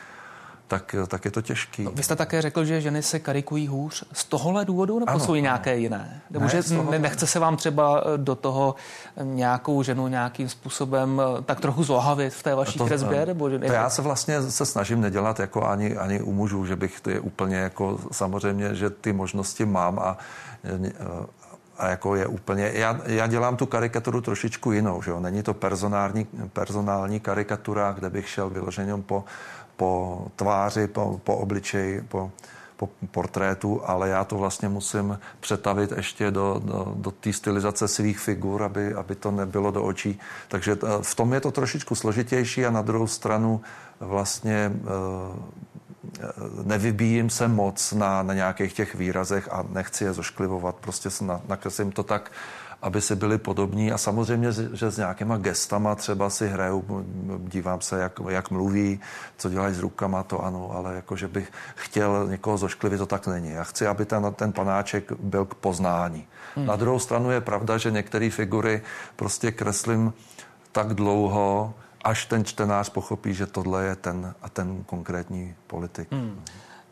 tak, 0.70 0.94
tak 1.08 1.24
je 1.24 1.30
to 1.30 1.42
těžký. 1.42 1.84
No, 1.84 1.90
vy 1.90 2.02
jste 2.02 2.16
také 2.16 2.42
řekl, 2.42 2.64
že 2.64 2.80
ženy 2.80 3.02
se 3.02 3.18
karikují 3.18 3.66
hůř 3.66 4.04
z 4.12 4.24
tohohle 4.24 4.64
důvodu, 4.64 4.98
nebo 4.98 5.10
ano, 5.10 5.20
jsou 5.20 5.34
i 5.34 5.42
nějaké 5.42 5.70
ano. 5.70 5.80
jiné? 5.80 6.20
Nebo 6.30 6.44
ne, 6.44 6.50
že 6.50 6.62
tohohle... 6.62 6.98
nechce 6.98 7.26
se 7.26 7.38
vám 7.38 7.56
třeba 7.56 8.00
eh, 8.00 8.18
do 8.18 8.34
toho 8.34 8.74
eh, 9.16 9.24
nějakou 9.24 9.82
ženu 9.82 10.08
nějakým 10.08 10.48
způsobem 10.48 11.22
eh, 11.38 11.42
tak 11.42 11.60
trochu 11.60 11.84
zohavit 11.84 12.34
v 12.34 12.42
té 12.42 12.54
vaší 12.54 12.78
to, 12.78 12.86
kresbě? 12.86 13.26
Nebo 13.26 13.50
že... 13.50 13.58
To 13.58 13.72
já 13.72 13.90
se 13.90 14.02
vlastně 14.02 14.42
se 14.42 14.66
snažím 14.66 15.00
nedělat 15.00 15.40
jako 15.40 15.68
ani, 15.68 15.96
ani 15.96 16.22
u 16.22 16.32
mužů, 16.32 16.66
že 16.66 16.76
bych 16.76 17.00
to 17.00 17.10
je 17.10 17.20
úplně 17.20 17.56
jako 17.56 17.98
samozřejmě, 18.12 18.74
že 18.74 18.90
ty 18.90 19.12
možnosti 19.12 19.64
mám 19.64 19.98
a 19.98 20.18
a 21.80 21.88
jako 21.88 22.16
je 22.16 22.26
úplně, 22.26 22.70
já, 22.74 23.00
já 23.06 23.26
dělám 23.26 23.56
tu 23.56 23.66
karikaturu 23.66 24.20
trošičku 24.20 24.72
jinou, 24.72 25.02
že 25.02 25.10
jo? 25.10 25.20
není 25.20 25.42
to 25.42 25.54
personální, 25.54 26.26
personální 26.52 27.20
karikatura, 27.20 27.92
kde 27.92 28.10
bych 28.10 28.28
šel 28.28 28.50
vyloženě 28.50 28.96
po 28.96 29.24
po 29.80 30.26
tváři, 30.36 30.86
po, 30.86 31.20
po 31.24 31.36
obličeji, 31.36 32.04
po, 32.08 32.30
po 32.76 32.88
portrétu, 33.10 33.80
ale 33.84 34.08
já 34.08 34.24
to 34.24 34.36
vlastně 34.36 34.68
musím 34.68 35.18
přetavit 35.40 35.92
ještě 35.96 36.30
do, 36.30 36.60
do, 36.64 36.92
do 36.96 37.10
té 37.10 37.32
stylizace 37.32 37.88
svých 37.88 38.18
figur, 38.18 38.62
aby, 38.62 38.94
aby 38.94 39.14
to 39.14 39.30
nebylo 39.30 39.70
do 39.70 39.84
očí. 39.84 40.20
Takže 40.48 40.72
eh, 40.72 40.86
v 41.02 41.14
tom 41.14 41.32
je 41.32 41.40
to 41.40 41.50
trošičku 41.50 41.94
složitější 41.94 42.66
a 42.66 42.70
na 42.70 42.82
druhou 42.82 43.06
stranu 43.06 43.60
vlastně 44.00 44.72
eh, 44.72 44.88
nevybíjím 46.64 47.30
se 47.30 47.48
moc 47.48 47.92
na, 47.92 48.22
na 48.22 48.34
nějakých 48.34 48.72
těch 48.72 48.94
výrazech 48.94 49.48
a 49.52 49.64
nechci 49.68 50.04
je 50.04 50.12
zošklivovat, 50.12 50.74
prostě 50.74 51.08
nakreslím 51.48 51.92
to 51.92 52.02
tak, 52.02 52.30
aby 52.82 53.00
si 53.00 53.16
byli 53.16 53.38
podobní 53.38 53.92
a 53.92 53.98
samozřejmě, 53.98 54.52
že 54.52 54.90
s 54.90 54.96
nějakýma 54.96 55.36
gestama 55.36 55.94
třeba 55.94 56.30
si 56.30 56.48
hrajou, 56.48 56.84
dívám 57.38 57.80
se, 57.80 58.00
jak, 58.00 58.20
jak 58.28 58.50
mluví, 58.50 59.00
co 59.36 59.50
dělají 59.50 59.74
s 59.74 59.78
rukama, 59.78 60.22
to 60.22 60.44
ano, 60.44 60.70
ale 60.74 60.94
jako, 60.94 61.16
že 61.16 61.28
bych 61.28 61.52
chtěl 61.74 62.26
někoho 62.28 62.56
zošklivit, 62.56 62.98
to 62.98 63.06
tak 63.06 63.26
není. 63.26 63.50
Já 63.50 63.64
chci, 63.64 63.86
aby 63.86 64.04
ten, 64.04 64.34
ten 64.34 64.52
panáček 64.52 65.12
byl 65.12 65.44
k 65.44 65.54
poznání. 65.54 66.26
Hmm. 66.56 66.66
Na 66.66 66.76
druhou 66.76 66.98
stranu 66.98 67.30
je 67.30 67.40
pravda, 67.40 67.78
že 67.78 67.90
některé 67.90 68.30
figury 68.30 68.82
prostě 69.16 69.52
kreslím 69.52 70.12
tak 70.72 70.94
dlouho, 70.94 71.74
až 72.04 72.26
ten 72.26 72.44
čtenář 72.44 72.88
pochopí, 72.88 73.34
že 73.34 73.46
tohle 73.46 73.84
je 73.84 73.96
ten 73.96 74.34
a 74.42 74.48
ten 74.48 74.84
konkrétní 74.84 75.54
politik. 75.66 76.12
Hmm. 76.12 76.44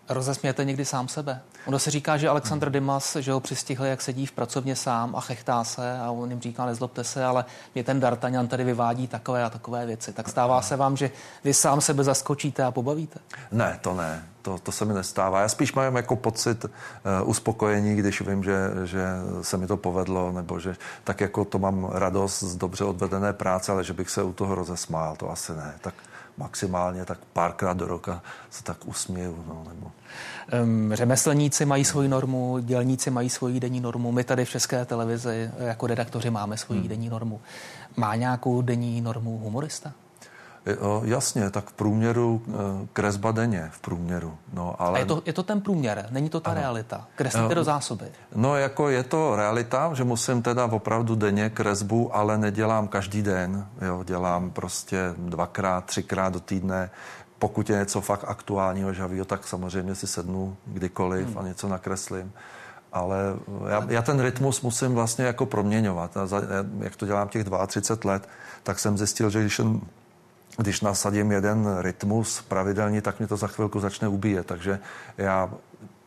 Rozesmějete 0.08 0.64
někdy 0.64 0.84
sám 0.84 1.08
sebe? 1.08 1.40
Ono 1.66 1.78
se 1.78 1.90
říká, 1.90 2.16
že 2.16 2.28
Aleksandr 2.28 2.70
Dimas, 2.70 3.16
že 3.16 3.32
ho 3.32 3.40
přistihl, 3.40 3.84
jak 3.84 4.02
sedí 4.02 4.26
v 4.26 4.32
pracovně 4.32 4.76
sám 4.76 5.16
a 5.16 5.20
chechtá 5.20 5.64
se 5.64 5.98
a 5.98 6.10
on 6.10 6.30
jim 6.30 6.40
říká, 6.40 6.66
nezlobte 6.66 7.04
se, 7.04 7.24
ale 7.24 7.44
mě 7.74 7.84
ten 7.84 8.00
D'Artagnan 8.00 8.48
tady 8.48 8.64
vyvádí 8.64 9.08
takové 9.08 9.44
a 9.44 9.50
takové 9.50 9.86
věci. 9.86 10.12
Tak 10.12 10.28
stává 10.28 10.62
se 10.62 10.76
vám, 10.76 10.96
že 10.96 11.10
vy 11.44 11.54
sám 11.54 11.80
sebe 11.80 12.04
zaskočíte 12.04 12.64
a 12.64 12.70
pobavíte? 12.70 13.20
Ne, 13.52 13.78
to 13.80 13.94
ne. 13.94 14.24
To, 14.42 14.58
to 14.58 14.72
se 14.72 14.84
mi 14.84 14.94
nestává. 14.94 15.40
Já 15.40 15.48
spíš 15.48 15.72
mám 15.72 15.96
jako 15.96 16.16
pocit 16.16 16.64
uh, 16.64 16.70
uspokojení, 17.28 17.96
když 17.96 18.20
vím, 18.20 18.44
že, 18.44 18.70
že 18.84 19.06
se 19.42 19.56
mi 19.56 19.66
to 19.66 19.76
povedlo, 19.76 20.32
nebo 20.32 20.60
že 20.60 20.76
tak 21.04 21.20
jako 21.20 21.44
to 21.44 21.58
mám 21.58 21.88
radost 21.92 22.42
z 22.42 22.56
dobře 22.56 22.84
odvedené 22.84 23.32
práce, 23.32 23.72
ale 23.72 23.84
že 23.84 23.92
bych 23.92 24.10
se 24.10 24.22
u 24.22 24.32
toho 24.32 24.54
rozesmál, 24.54 25.16
to 25.16 25.30
asi 25.30 25.52
ne. 25.52 25.74
Tak 25.80 25.94
maximálně 26.38 27.04
tak 27.04 27.18
párkrát 27.32 27.76
do 27.76 27.86
roka 27.86 28.22
se 28.50 28.64
tak 28.64 28.88
usměju. 28.88 29.44
No, 29.48 29.64
nebo... 29.68 29.92
Um, 30.62 30.94
řemeslníci 30.94 31.64
mají 31.64 31.84
svoji 31.84 32.08
normu, 32.08 32.58
dělníci 32.58 33.10
mají 33.10 33.30
svoji 33.30 33.60
denní 33.60 33.80
normu. 33.80 34.12
My 34.12 34.24
tady 34.24 34.44
v 34.44 34.50
České 34.50 34.84
televizi 34.84 35.50
jako 35.58 35.86
redaktoři 35.86 36.30
máme 36.30 36.56
svoji 36.56 36.80
hmm. 36.80 36.88
denní 36.88 37.08
normu. 37.08 37.40
Má 37.96 38.14
nějakou 38.14 38.62
denní 38.62 39.00
normu 39.00 39.38
humorista? 39.38 39.92
Jasně, 41.04 41.50
tak 41.50 41.70
v 41.70 41.72
průměru 41.72 42.42
eh, 42.48 42.52
kresba 42.92 43.32
denně 43.32 43.68
v 43.72 43.78
průměru. 43.78 44.38
No, 44.52 44.74
ale... 44.78 44.98
A 44.98 44.98
je 44.98 45.06
to, 45.06 45.22
je 45.26 45.32
to 45.32 45.42
ten 45.42 45.60
průměr, 45.60 46.06
není 46.10 46.28
to 46.28 46.40
ta 46.40 46.50
ano. 46.50 46.60
realita. 46.60 47.06
Kreslíte 47.14 47.54
do 47.54 47.64
zásoby. 47.64 48.06
No 48.34 48.56
jako 48.56 48.88
je 48.88 49.02
to 49.02 49.36
realita, 49.36 49.94
že 49.94 50.04
musím 50.04 50.42
teda 50.42 50.64
opravdu 50.64 51.14
denně 51.14 51.50
kresbu, 51.50 52.16
ale 52.16 52.38
nedělám 52.38 52.88
každý 52.88 53.22
den. 53.22 53.66
Jo, 53.82 54.04
dělám 54.04 54.50
prostě 54.50 55.14
dvakrát, 55.18 55.84
třikrát 55.84 56.32
do 56.32 56.40
týdne. 56.40 56.90
Pokud 57.38 57.70
je 57.70 57.78
něco 57.78 58.00
fakt 58.00 58.24
aktuálního, 58.26 58.92
žavýho, 58.92 59.24
tak 59.24 59.46
samozřejmě 59.46 59.94
si 59.94 60.06
sednu 60.06 60.56
kdykoliv 60.66 61.28
hmm. 61.28 61.38
a 61.38 61.42
něco 61.42 61.68
nakreslím 61.68 62.32
ale 62.92 63.16
já, 63.68 63.86
já 63.88 64.02
ten 64.02 64.20
rytmus 64.20 64.60
musím 64.60 64.94
vlastně 64.94 65.24
jako 65.24 65.46
proměňovat. 65.46 66.16
Jak 66.78 66.96
to 66.96 67.06
dělám 67.06 67.28
těch 67.28 67.44
32 67.66 68.12
let, 68.12 68.28
tak 68.62 68.78
jsem 68.78 68.98
zjistil, 68.98 69.30
že 69.30 69.40
když 69.40 69.60
když 70.58 70.80
nasadím 70.80 71.32
jeden 71.32 71.78
rytmus 71.78 72.42
pravidelně, 72.42 73.02
tak 73.02 73.18
mě 73.18 73.28
to 73.28 73.36
za 73.36 73.46
chvilku 73.46 73.80
začne 73.80 74.08
ubíjet. 74.08 74.46
Takže 74.46 74.78
já 75.18 75.50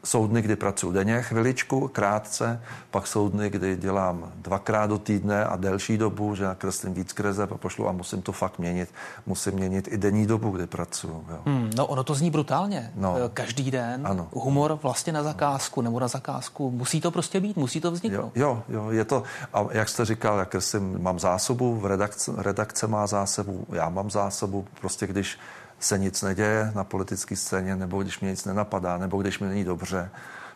jsou 0.03 0.27
dny, 0.27 0.41
kdy 0.41 0.55
pracuji 0.55 0.91
denně 0.91 1.21
chviličku, 1.21 1.87
krátce, 1.87 2.61
pak 2.91 3.07
jsou 3.07 3.29
dny, 3.29 3.49
kdy 3.49 3.75
dělám 3.75 4.31
dvakrát 4.35 4.89
do 4.89 4.97
týdne 4.97 5.45
a 5.45 5.55
delší 5.55 5.97
dobu, 5.97 6.35
že 6.35 6.43
nakreslím 6.43 6.93
víc 6.93 7.13
kreseb 7.13 7.51
a 7.51 7.57
pošlu 7.57 7.87
a 7.87 7.91
musím 7.91 8.21
to 8.21 8.31
fakt 8.31 8.59
měnit. 8.59 8.89
Musím 9.25 9.53
měnit 9.53 9.87
i 9.91 9.97
denní 9.97 10.27
dobu, 10.27 10.49
kdy 10.49 10.67
pracuji. 10.67 11.25
Hmm, 11.45 11.69
no 11.77 11.87
ono 11.87 12.03
to 12.03 12.13
zní 12.13 12.31
brutálně. 12.31 12.91
No. 12.95 13.15
Eh, 13.25 13.29
každý 13.33 13.71
den. 13.71 14.07
Ano. 14.07 14.27
Humor 14.31 14.79
vlastně 14.81 15.13
na 15.13 15.23
zakázku 15.23 15.81
nebo 15.81 15.99
na 15.99 16.07
zakázku. 16.07 16.71
Musí 16.71 17.01
to 17.01 17.11
prostě 17.11 17.39
být, 17.39 17.57
musí 17.57 17.81
to 17.81 17.91
vzniknout. 17.91 18.31
Jo, 18.35 18.63
jo, 18.69 18.81
jo 18.81 18.91
je 18.91 19.05
to, 19.05 19.23
a 19.53 19.65
jak 19.71 19.89
jste 19.89 20.05
říkal, 20.05 20.39
jak 20.39 20.49
kreslím, 20.49 21.03
mám 21.03 21.19
zásobu, 21.19 21.75
v 21.75 21.85
redakce, 21.85 22.31
redakce 22.37 22.87
má 22.87 23.07
zásobu, 23.07 23.65
já 23.71 23.89
mám 23.89 24.11
zásobu, 24.11 24.65
prostě 24.79 25.07
když 25.07 25.39
se 25.81 25.97
nic 25.97 26.21
neděje 26.21 26.71
na 26.75 26.83
politické 26.83 27.35
scéně, 27.35 27.75
nebo 27.75 28.01
když 28.01 28.19
mě 28.19 28.29
nic 28.29 28.45
nenapadá, 28.45 28.97
nebo 28.97 29.21
když 29.21 29.39
mi 29.39 29.47
není 29.47 29.63
dobře, 29.63 30.09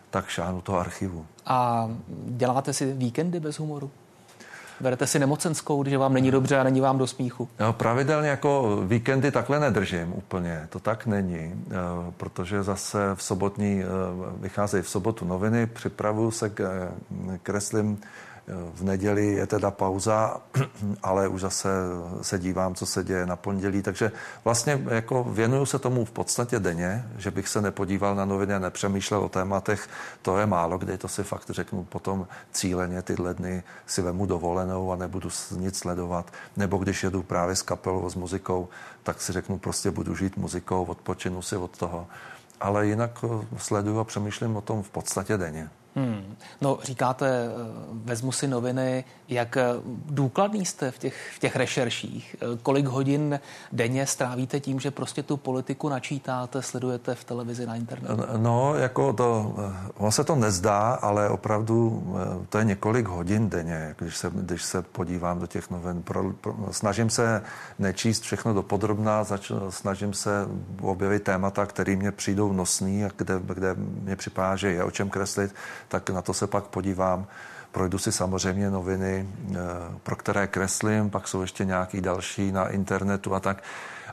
tak 0.10 0.28
šáhnu 0.28 0.62
toho 0.62 0.80
archivu. 0.80 1.26
A 1.46 1.90
děláte 2.28 2.74
si 2.74 2.94
víkendy 2.94 3.40
bez 3.40 3.60
humoru? 3.60 3.92
Berete 4.80 5.08
si 5.08 5.20
nemocenskou, 5.20 5.84
když 5.84 5.96
vám 5.96 6.14
není 6.14 6.32
dobře 6.32 6.60
a 6.60 6.64
není 6.64 6.82
vám 6.82 6.98
do 6.98 7.08
smíchu? 7.08 7.50
No, 7.60 7.74
pravidelně 7.74 8.30
jako 8.30 8.82
víkendy 8.86 9.32
takhle 9.32 9.60
nedržím 9.60 10.14
úplně. 10.14 10.68
To 10.70 10.80
tak 10.80 11.06
není, 11.06 11.66
eh, 11.68 11.74
protože 12.18 12.64
zase 12.64 13.00
v 13.16 13.24
sobotní, 13.24 13.84
eh, 13.84 13.88
vycházejí 14.40 14.84
v 14.84 14.90
sobotu 14.90 15.26
noviny, 15.26 15.68
připravuju 15.68 16.32
se, 16.32 16.50
k, 16.50 16.90
kreslím 17.44 18.02
v 18.48 18.84
neděli 18.84 19.28
je 19.28 19.48
teda 19.48 19.72
pauza, 19.72 20.38
ale 21.04 21.28
už 21.28 21.42
zase 21.42 21.70
se 22.22 22.40
dívám, 22.40 22.76
co 22.76 22.86
se 22.86 23.04
děje 23.04 23.26
na 23.26 23.36
pondělí, 23.36 23.82
takže 23.82 24.12
vlastně 24.44 24.86
jako 24.90 25.24
věnuju 25.24 25.66
se 25.66 25.80
tomu 25.80 26.06
v 26.06 26.12
podstatě 26.12 26.60
denně, 26.60 27.06
že 27.18 27.32
bych 27.32 27.48
se 27.48 27.62
nepodíval 27.62 28.16
na 28.16 28.26
noviny 28.26 28.54
a 28.54 28.60
nepřemýšlel 28.60 29.20
o 29.20 29.30
tématech, 29.30 29.88
to 30.22 30.38
je 30.38 30.46
málo, 30.46 30.78
kdy 30.78 30.98
to 30.98 31.08
si 31.08 31.24
fakt 31.24 31.50
řeknu 31.50 31.84
potom 31.84 32.28
cíleně 32.52 33.02
tyhle 33.02 33.34
dny 33.34 33.64
si 33.86 34.02
vemu 34.02 34.26
dovolenou 34.26 34.92
a 34.92 34.96
nebudu 34.96 35.30
nic 35.58 35.78
sledovat, 35.78 36.32
nebo 36.58 36.78
když 36.78 37.04
jedu 37.04 37.24
právě 37.24 37.56
s 37.56 37.62
kapelou, 37.62 38.10
s 38.10 38.16
muzikou, 38.16 38.68
tak 39.04 39.22
si 39.22 39.34
řeknu 39.34 39.58
prostě 39.58 39.92
budu 39.92 40.16
žít 40.16 40.38
muzikou, 40.38 40.86
odpočinu 40.86 41.42
si 41.42 41.58
od 41.58 41.78
toho, 41.78 42.08
ale 42.62 42.88
jinak 42.88 43.26
sleduju 43.58 44.00
a 44.00 44.04
přemýšlím 44.04 44.56
o 44.56 44.62
tom 44.62 44.84
v 44.84 44.90
podstatě 44.90 45.38
denně. 45.38 45.70
Hmm. 45.96 46.36
No, 46.62 46.80
říkáte, 46.84 47.28
eh, 47.28 47.50
vezmu 47.92 48.32
si 48.32 48.48
noviny, 48.48 49.04
jak 49.30 49.58
eh, 49.58 49.64
důkladný 50.06 50.66
jste 50.66 50.92
v 50.92 50.98
těch, 50.98 51.32
v 51.36 51.40
těch 51.40 51.56
rešerších? 51.56 52.36
Eh, 52.42 52.58
kolik 52.64 52.86
hodin 52.86 53.40
denně 53.72 54.06
strávíte 54.06 54.60
tím, 54.60 54.80
že 54.80 54.92
prostě 54.92 55.24
tu 55.24 55.38
politiku 55.38 55.90
načítáte, 55.90 56.62
sledujete 56.62 57.16
v 57.16 57.24
televizi 57.24 57.66
na 57.66 57.76
internetu? 57.76 58.24
No, 58.38 58.76
jako 58.76 59.14
to, 59.14 59.56
on 59.98 60.12
se 60.12 60.24
to 60.24 60.36
nezdá, 60.36 60.94
ale 60.94 61.30
opravdu 61.30 62.04
to 62.50 62.58
je 62.58 62.64
několik 62.64 63.08
hodin 63.08 63.50
denně, 63.50 63.96
když 63.98 64.18
se, 64.18 64.32
když 64.34 64.64
se 64.64 64.82
podívám 64.82 65.40
do 65.40 65.48
těch 65.48 65.70
novin. 65.70 66.04
Pro, 66.04 66.34
pro, 66.34 66.56
snažím 66.72 67.10
se 67.10 67.42
nečíst 67.80 68.24
všechno 68.24 68.54
do 68.54 68.64
podrobná, 68.64 69.24
zač, 69.24 69.52
snažím 69.70 70.14
se 70.14 70.48
objevit 70.82 71.24
témata, 71.24 71.66
které 71.66 71.96
mě 71.96 72.12
přijdou 72.12 72.54
nosný 72.54 73.06
a 73.06 73.10
kde, 73.16 73.34
kde 73.46 73.76
mě 73.76 74.16
připadá, 74.16 74.56
že 74.56 74.72
je 74.72 74.84
o 74.84 74.92
čem 74.92 75.10
kreslit 75.10 75.56
tak 75.88 76.10
na 76.10 76.22
to 76.22 76.34
se 76.34 76.48
pak 76.48 76.64
podívám. 76.64 77.28
Projdu 77.72 77.98
si 77.98 78.12
samozřejmě 78.12 78.70
noviny, 78.72 79.28
eh, 79.52 79.56
pro 80.04 80.16
které 80.16 80.48
kreslím, 80.48 81.10
pak 81.10 81.28
jsou 81.28 81.42
ještě 81.42 81.66
nějaký 81.66 82.02
další 82.02 82.52
na 82.52 82.70
internetu 82.70 83.36
a 83.36 83.40
tak. 83.40 83.64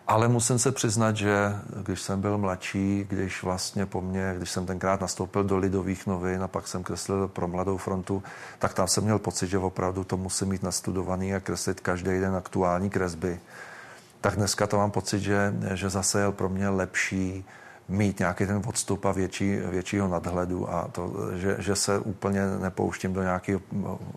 Ale 0.06 0.28
musím 0.28 0.58
se 0.58 0.72
přiznat, 0.72 1.16
že 1.16 1.56
když 1.82 2.00
jsem 2.00 2.20
byl 2.20 2.38
mladší, 2.38 3.06
když 3.08 3.42
vlastně 3.42 3.86
po 3.86 4.00
mně, 4.00 4.34
když 4.36 4.50
jsem 4.50 4.66
tenkrát 4.66 5.00
nastoupil 5.00 5.44
do 5.44 5.58
Lidových 5.58 6.06
novin 6.06 6.42
a 6.42 6.48
pak 6.48 6.68
jsem 6.68 6.82
kreslil 6.82 7.28
pro 7.28 7.48
Mladou 7.48 7.76
frontu, 7.76 8.22
tak 8.58 8.74
tam 8.74 8.88
jsem 8.88 9.04
měl 9.04 9.18
pocit, 9.18 9.46
že 9.46 9.58
opravdu 9.58 10.04
to 10.04 10.16
musím 10.16 10.48
mít 10.48 10.62
nastudovaný 10.62 11.34
a 11.34 11.40
kreslit 11.40 11.80
každý 11.80 12.20
den 12.20 12.36
aktuální 12.36 12.90
kresby. 12.90 13.40
Tak 14.20 14.36
dneska 14.36 14.66
to 14.66 14.76
mám 14.76 14.90
pocit, 14.90 15.20
že, 15.20 15.54
že 15.74 15.90
zase 15.90 16.20
je 16.20 16.32
pro 16.32 16.48
mě 16.48 16.68
lepší 16.68 17.44
mít 17.88 18.18
nějaký 18.18 18.46
ten 18.46 18.62
odstup 18.66 19.04
a 19.04 19.12
větší, 19.12 19.56
většího 19.56 20.08
nadhledu 20.08 20.70
a 20.70 20.88
to, 20.92 21.12
že, 21.34 21.56
že 21.58 21.76
se 21.76 21.98
úplně 21.98 22.40
nepouštím 22.46 23.12
do 23.12 23.22
nějakého 23.22 23.60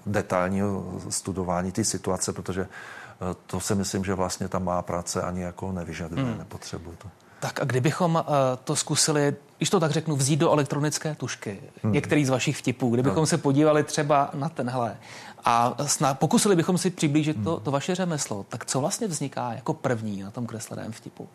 detailního 0.05 1.00
studování 1.10 1.72
té 1.72 1.84
situace, 1.84 2.34
protože 2.34 2.62
eh, 2.62 3.36
to 3.48 3.60
si 3.60 3.75
myslím, 3.75 4.03
že 4.03 4.13
vlastně 4.13 4.48
ta 4.48 4.60
má 4.60 4.81
práce 4.81 5.22
ani 5.22 5.41
jako 5.41 5.72
nevyžaduje, 5.72 6.24
hmm. 6.24 6.38
nepotřebuje 6.38 6.98
to. 6.98 7.07
Tak 7.39 7.62
a 7.62 7.65
kdybychom 7.65 8.15
uh, 8.15 8.34
to 8.63 8.75
zkusili, 8.75 9.36
když 9.57 9.69
to 9.69 9.79
tak 9.79 9.91
řeknu, 9.91 10.15
vzít 10.15 10.38
do 10.38 10.51
elektronické 10.51 11.15
tušky, 11.15 11.62
hmm. 11.84 11.93
některý 11.93 12.25
z 12.25 12.29
vašich 12.29 12.57
vtipů, 12.57 12.89
kdybychom 12.89 13.22
no. 13.22 13.25
se 13.25 13.38
podívali 13.38 13.84
třeba 13.84 14.29
na 14.34 14.50
tenhle 14.50 14.98
a 15.45 15.75
sna- 15.77 16.15
pokusili 16.15 16.55
bychom 16.55 16.77
si 16.77 16.89
přiblížit 16.89 17.36
hmm. 17.36 17.45
to, 17.45 17.60
to 17.60 17.72
vaše 17.72 17.95
řemeslo, 17.95 18.45
tak 18.50 18.65
co 18.65 18.81
vlastně 18.81 19.07
vzniká 19.07 19.53
jako 19.53 19.74
první 19.74 20.24
na 20.24 20.31
tom 20.31 20.45
kresleném 20.45 20.91
vtipu? 20.91 21.29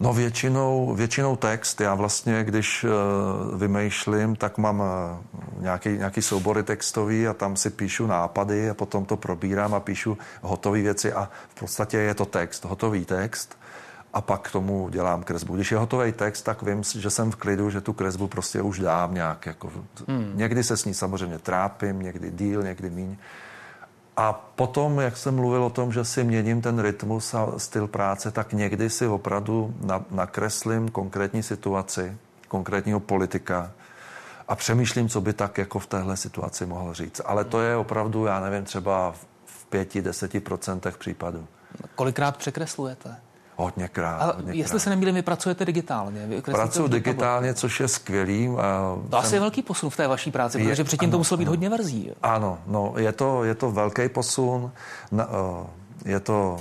No 0.00 0.12
většinou, 0.12 0.94
většinou 0.94 1.36
text. 1.36 1.80
Já 1.80 1.94
vlastně, 1.94 2.44
když 2.44 2.84
uh, 2.84 3.58
vymýšlím, 3.58 4.36
tak 4.36 4.58
mám 4.58 4.80
uh, 4.80 5.62
nějaký, 5.62 5.88
nějaký 5.88 6.22
soubory 6.22 6.62
textový 6.62 7.28
a 7.28 7.34
tam 7.34 7.56
si 7.56 7.70
píšu 7.70 8.06
nápady 8.06 8.70
a 8.70 8.74
potom 8.74 9.04
to 9.04 9.16
probírám 9.16 9.74
a 9.74 9.80
píšu 9.80 10.18
hotové 10.42 10.82
věci 10.82 11.12
a 11.12 11.28
v 11.48 11.60
podstatě 11.60 11.98
je 11.98 12.14
to 12.14 12.26
text, 12.26 12.64
hotový 12.64 13.04
text 13.04 13.58
a 14.16 14.20
pak 14.20 14.48
k 14.48 14.52
tomu 14.52 14.88
dělám 14.88 15.22
kresbu. 15.22 15.54
Když 15.54 15.72
je 15.72 15.78
hotový 15.78 16.12
text, 16.12 16.42
tak 16.42 16.62
vím, 16.62 16.82
že 16.82 17.10
jsem 17.10 17.30
v 17.30 17.36
klidu, 17.36 17.70
že 17.70 17.80
tu 17.80 17.92
kresbu 17.92 18.26
prostě 18.26 18.62
už 18.62 18.78
dám 18.78 19.14
nějak. 19.14 19.46
Jako, 19.46 19.70
hmm. 20.08 20.32
Někdy 20.34 20.64
se 20.64 20.76
s 20.76 20.84
ní 20.84 20.94
samozřejmě 20.94 21.38
trápím, 21.38 22.02
někdy 22.02 22.30
díl, 22.30 22.62
někdy 22.62 22.90
míň. 22.90 23.16
A 24.16 24.32
potom, 24.32 25.00
jak 25.00 25.16
jsem 25.16 25.34
mluvil 25.34 25.64
o 25.64 25.70
tom, 25.70 25.92
že 25.92 26.04
si 26.04 26.24
měním 26.24 26.62
ten 26.62 26.78
rytmus 26.78 27.34
a 27.34 27.58
styl 27.58 27.86
práce, 27.86 28.30
tak 28.30 28.52
někdy 28.52 28.90
si 28.90 29.06
opravdu 29.06 29.74
nakreslím 30.10 30.88
konkrétní 30.88 31.42
situaci, 31.42 32.16
konkrétního 32.48 33.00
politika 33.00 33.70
a 34.48 34.56
přemýšlím, 34.56 35.08
co 35.08 35.20
by 35.20 35.32
tak 35.32 35.58
jako 35.58 35.78
v 35.78 35.86
téhle 35.86 36.16
situaci 36.16 36.66
mohl 36.66 36.94
říct. 36.94 37.20
Ale 37.24 37.44
to 37.44 37.60
je 37.60 37.76
opravdu, 37.76 38.24
já 38.24 38.40
nevím, 38.40 38.64
třeba 38.64 39.14
v 39.44 39.66
pěti, 39.66 40.02
deseti 40.02 40.40
procentech 40.40 40.98
případů. 40.98 41.46
Kolikrát 41.94 42.36
překreslujete? 42.36 43.16
Hodněkrát. 43.56 44.22
Ale 44.22 44.32
hodněkrát. 44.32 44.56
jestli 44.56 44.80
se 44.80 44.90
nemýlím, 44.90 45.14
vy 45.14 45.22
pracujete 45.22 45.64
digitálně. 45.64 46.26
Vy 46.26 46.42
Pracuji 46.42 46.88
digitálně, 46.88 47.54
což 47.54 47.80
je 47.80 47.88
skvělý. 47.88 48.48
To 48.48 49.02
jsem... 49.10 49.18
asi 49.18 49.34
je 49.34 49.40
velký 49.40 49.62
posun 49.62 49.90
v 49.90 49.96
té 49.96 50.08
vaší 50.08 50.30
práci, 50.30 50.60
je, 50.60 50.68
protože 50.68 50.84
předtím 50.84 51.06
ano, 51.06 51.12
to 51.12 51.18
muselo 51.18 51.38
být 51.38 51.44
ano. 51.44 51.52
hodně 51.52 51.70
verzí. 51.70 52.10
Ano, 52.22 52.58
no, 52.66 52.94
je 52.96 53.12
to, 53.12 53.44
je 53.44 53.54
to 53.54 53.70
velký 53.70 54.08
posun. 54.08 54.72
Na, 55.12 55.26
uh, 55.26 55.66
je 56.04 56.20
to 56.20 56.56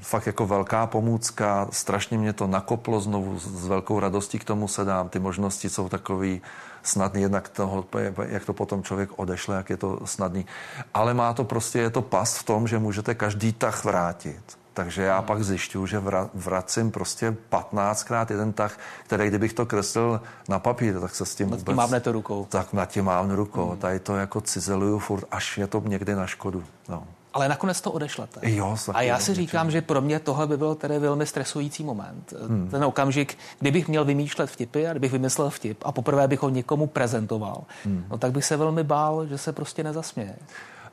fakt 0.00 0.26
jako 0.26 0.46
velká 0.46 0.86
pomůcka, 0.86 1.68
strašně 1.70 2.18
mě 2.18 2.32
to 2.32 2.46
nakoplo 2.46 3.00
znovu, 3.00 3.38
s 3.38 3.66
velkou 3.66 4.00
radostí 4.00 4.38
k 4.38 4.44
tomu 4.44 4.68
se 4.68 4.84
dám. 4.84 5.08
Ty 5.08 5.18
možnosti 5.18 5.70
jsou 5.70 5.88
takový 5.88 6.42
snadný, 6.82 7.22
jednak 7.22 7.48
toho, 7.48 7.84
jak 8.28 8.44
to 8.44 8.52
potom 8.52 8.82
člověk 8.82 9.10
odešle, 9.16 9.56
jak 9.56 9.70
je 9.70 9.76
to 9.76 10.00
snadný. 10.04 10.46
Ale 10.94 11.14
má 11.14 11.32
to 11.32 11.44
prostě, 11.44 11.78
je 11.78 11.90
to 11.90 12.02
pas 12.02 12.38
v 12.38 12.42
tom, 12.42 12.68
že 12.68 12.78
můžete 12.78 13.14
každý 13.14 13.52
tah 13.52 13.84
vrátit. 13.84 14.58
Takže 14.76 15.02
já 15.02 15.22
pak 15.22 15.44
zjišťuju, 15.44 15.86
že 15.86 16.02
vracím 16.34 16.90
prostě 16.90 17.36
15krát 17.50 18.26
jeden 18.30 18.52
tah, 18.52 18.78
který 19.04 19.28
kdybych 19.28 19.52
to 19.52 19.66
kreslil 19.66 20.20
na 20.48 20.58
papír, 20.58 21.00
tak 21.00 21.14
se 21.14 21.26
s 21.26 21.34
tím 21.34 21.46
vůbec... 21.46 21.64
Tím 21.64 21.74
mávnete 21.74 22.12
rukou. 22.12 22.46
Tak 22.48 22.72
na 22.72 22.86
tím 22.86 23.04
mám 23.04 23.30
rukou. 23.30 23.68
Hmm. 23.68 23.78
Tady 23.78 23.98
to 23.98 24.16
jako 24.16 24.40
cizeluju 24.40 24.98
furt, 24.98 25.24
až 25.30 25.58
je 25.58 25.66
to 25.66 25.82
někdy 25.86 26.14
na 26.14 26.26
škodu. 26.26 26.64
No. 26.88 27.06
Ale 27.32 27.48
nakonec 27.48 27.80
to 27.80 27.92
odešlete. 27.92 28.40
Jo, 28.42 28.76
a 28.94 29.02
já 29.02 29.18
si 29.18 29.34
říkám, 29.34 29.70
že 29.70 29.82
pro 29.82 30.00
mě 30.00 30.20
tohle 30.20 30.46
by 30.46 30.56
byl 30.56 30.74
tedy 30.74 30.98
velmi 30.98 31.26
stresující 31.26 31.84
moment. 31.84 32.32
Hmm. 32.48 32.68
Ten 32.70 32.84
okamžik, 32.84 33.38
kdybych 33.60 33.88
měl 33.88 34.04
vymýšlet 34.04 34.50
vtipy 34.50 34.86
a 34.86 34.90
kdybych 34.90 35.12
vymyslel 35.12 35.50
vtip 35.50 35.78
a 35.84 35.92
poprvé 35.92 36.28
bych 36.28 36.42
ho 36.42 36.48
někomu 36.48 36.86
prezentoval, 36.86 37.64
hmm. 37.84 38.04
no 38.10 38.18
tak 38.18 38.32
bych 38.32 38.44
se 38.44 38.56
velmi 38.56 38.84
bál, 38.84 39.26
že 39.26 39.38
se 39.38 39.52
prostě 39.52 39.84
nezasměje. 39.84 40.36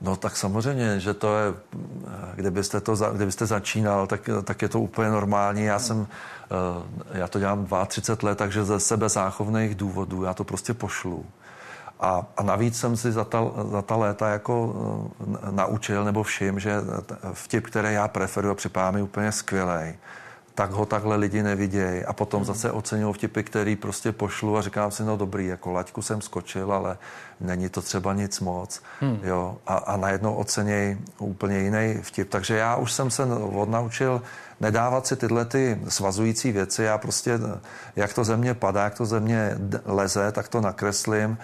No 0.04 0.16
tak 0.16 0.38
samozřejmě, 0.38 1.00
že 1.00 1.14
to 1.14 1.38
je, 1.38 1.54
kdybyste, 2.36 2.82
to, 2.82 2.96
kdybyste 2.96 3.46
začínal, 3.46 4.08
tak, 4.08 4.30
tak 4.44 4.62
je 4.62 4.70
to 4.70 4.80
úplně 4.80 5.10
normální. 5.10 5.64
Já 5.64 5.80
jsem, 5.80 6.08
eh, 7.14 7.18
já 7.18 7.28
to 7.28 7.40
dělám 7.40 7.68
32 7.88 8.30
let, 8.30 8.38
takže 8.38 8.66
ze 8.66 8.80
sebe 8.80 9.10
záchovných 9.10 9.76
důvodů 9.76 10.24
já 10.24 10.34
to 10.34 10.44
prostě 10.44 10.74
pošlu. 10.74 11.26
A, 12.00 12.26
a 12.38 12.44
navíc 12.44 12.80
jsem 12.80 12.98
si 12.98 13.12
za 13.12 13.24
ta, 13.24 13.44
za 13.72 13.82
ta 13.82 13.96
léta 13.96 14.30
jako 14.30 14.66
uh, 14.66 15.52
naučil 15.52 16.04
nebo 16.04 16.24
všim, 16.24 16.60
že 16.60 16.82
vtip, 17.34 17.66
který 17.66 17.94
já 17.94 18.08
preferuji, 18.08 18.56
připadá 18.56 18.92
mi 18.92 19.02
úplně 19.02 19.32
skvělej 19.32 19.96
tak 20.56 20.72
ho 20.72 20.86
takhle 20.86 21.16
lidi 21.16 21.44
nevidějí. 21.44 22.06
A 22.06 22.14
potom 22.14 22.40
hmm. 22.40 22.46
zase 22.46 22.72
oceňují 22.72 23.14
vtipy, 23.14 23.44
který 23.44 23.76
prostě 23.76 24.12
pošlu 24.12 24.58
a 24.58 24.62
říkám 24.62 24.92
si, 24.92 25.04
no 25.04 25.18
dobrý, 25.18 25.48
jako 25.48 25.72
laťku 25.72 26.02
jsem 26.02 26.22
skočil, 26.22 26.74
ale 26.74 26.98
není 27.42 27.70
to 27.70 27.82
třeba 27.82 28.14
nic 28.14 28.40
moc. 28.40 28.82
Hmm. 29.00 29.20
Jo? 29.24 29.58
A, 29.68 29.76
a 29.76 29.98
najednou 29.98 30.36
oceněj 30.36 30.98
úplně 31.20 31.60
jiný 31.60 32.00
vtip. 32.02 32.30
Takže 32.30 32.58
já 32.58 32.76
už 32.76 32.92
jsem 32.92 33.12
se 33.12 33.26
odnaučil 33.56 34.22
nedávat 34.64 35.08
si 35.08 35.16
tyhle 35.16 35.46
ty 35.46 35.80
svazující 35.88 36.52
věci. 36.52 36.84
Já 36.84 36.98
prostě, 36.98 37.40
jak 37.96 38.14
to 38.14 38.24
země 38.24 38.54
padá, 38.54 38.84
jak 38.84 38.98
to 38.98 39.06
země 39.06 39.58
leze, 39.86 40.32
tak 40.32 40.48
to 40.48 40.62
nakreslím 40.62 41.38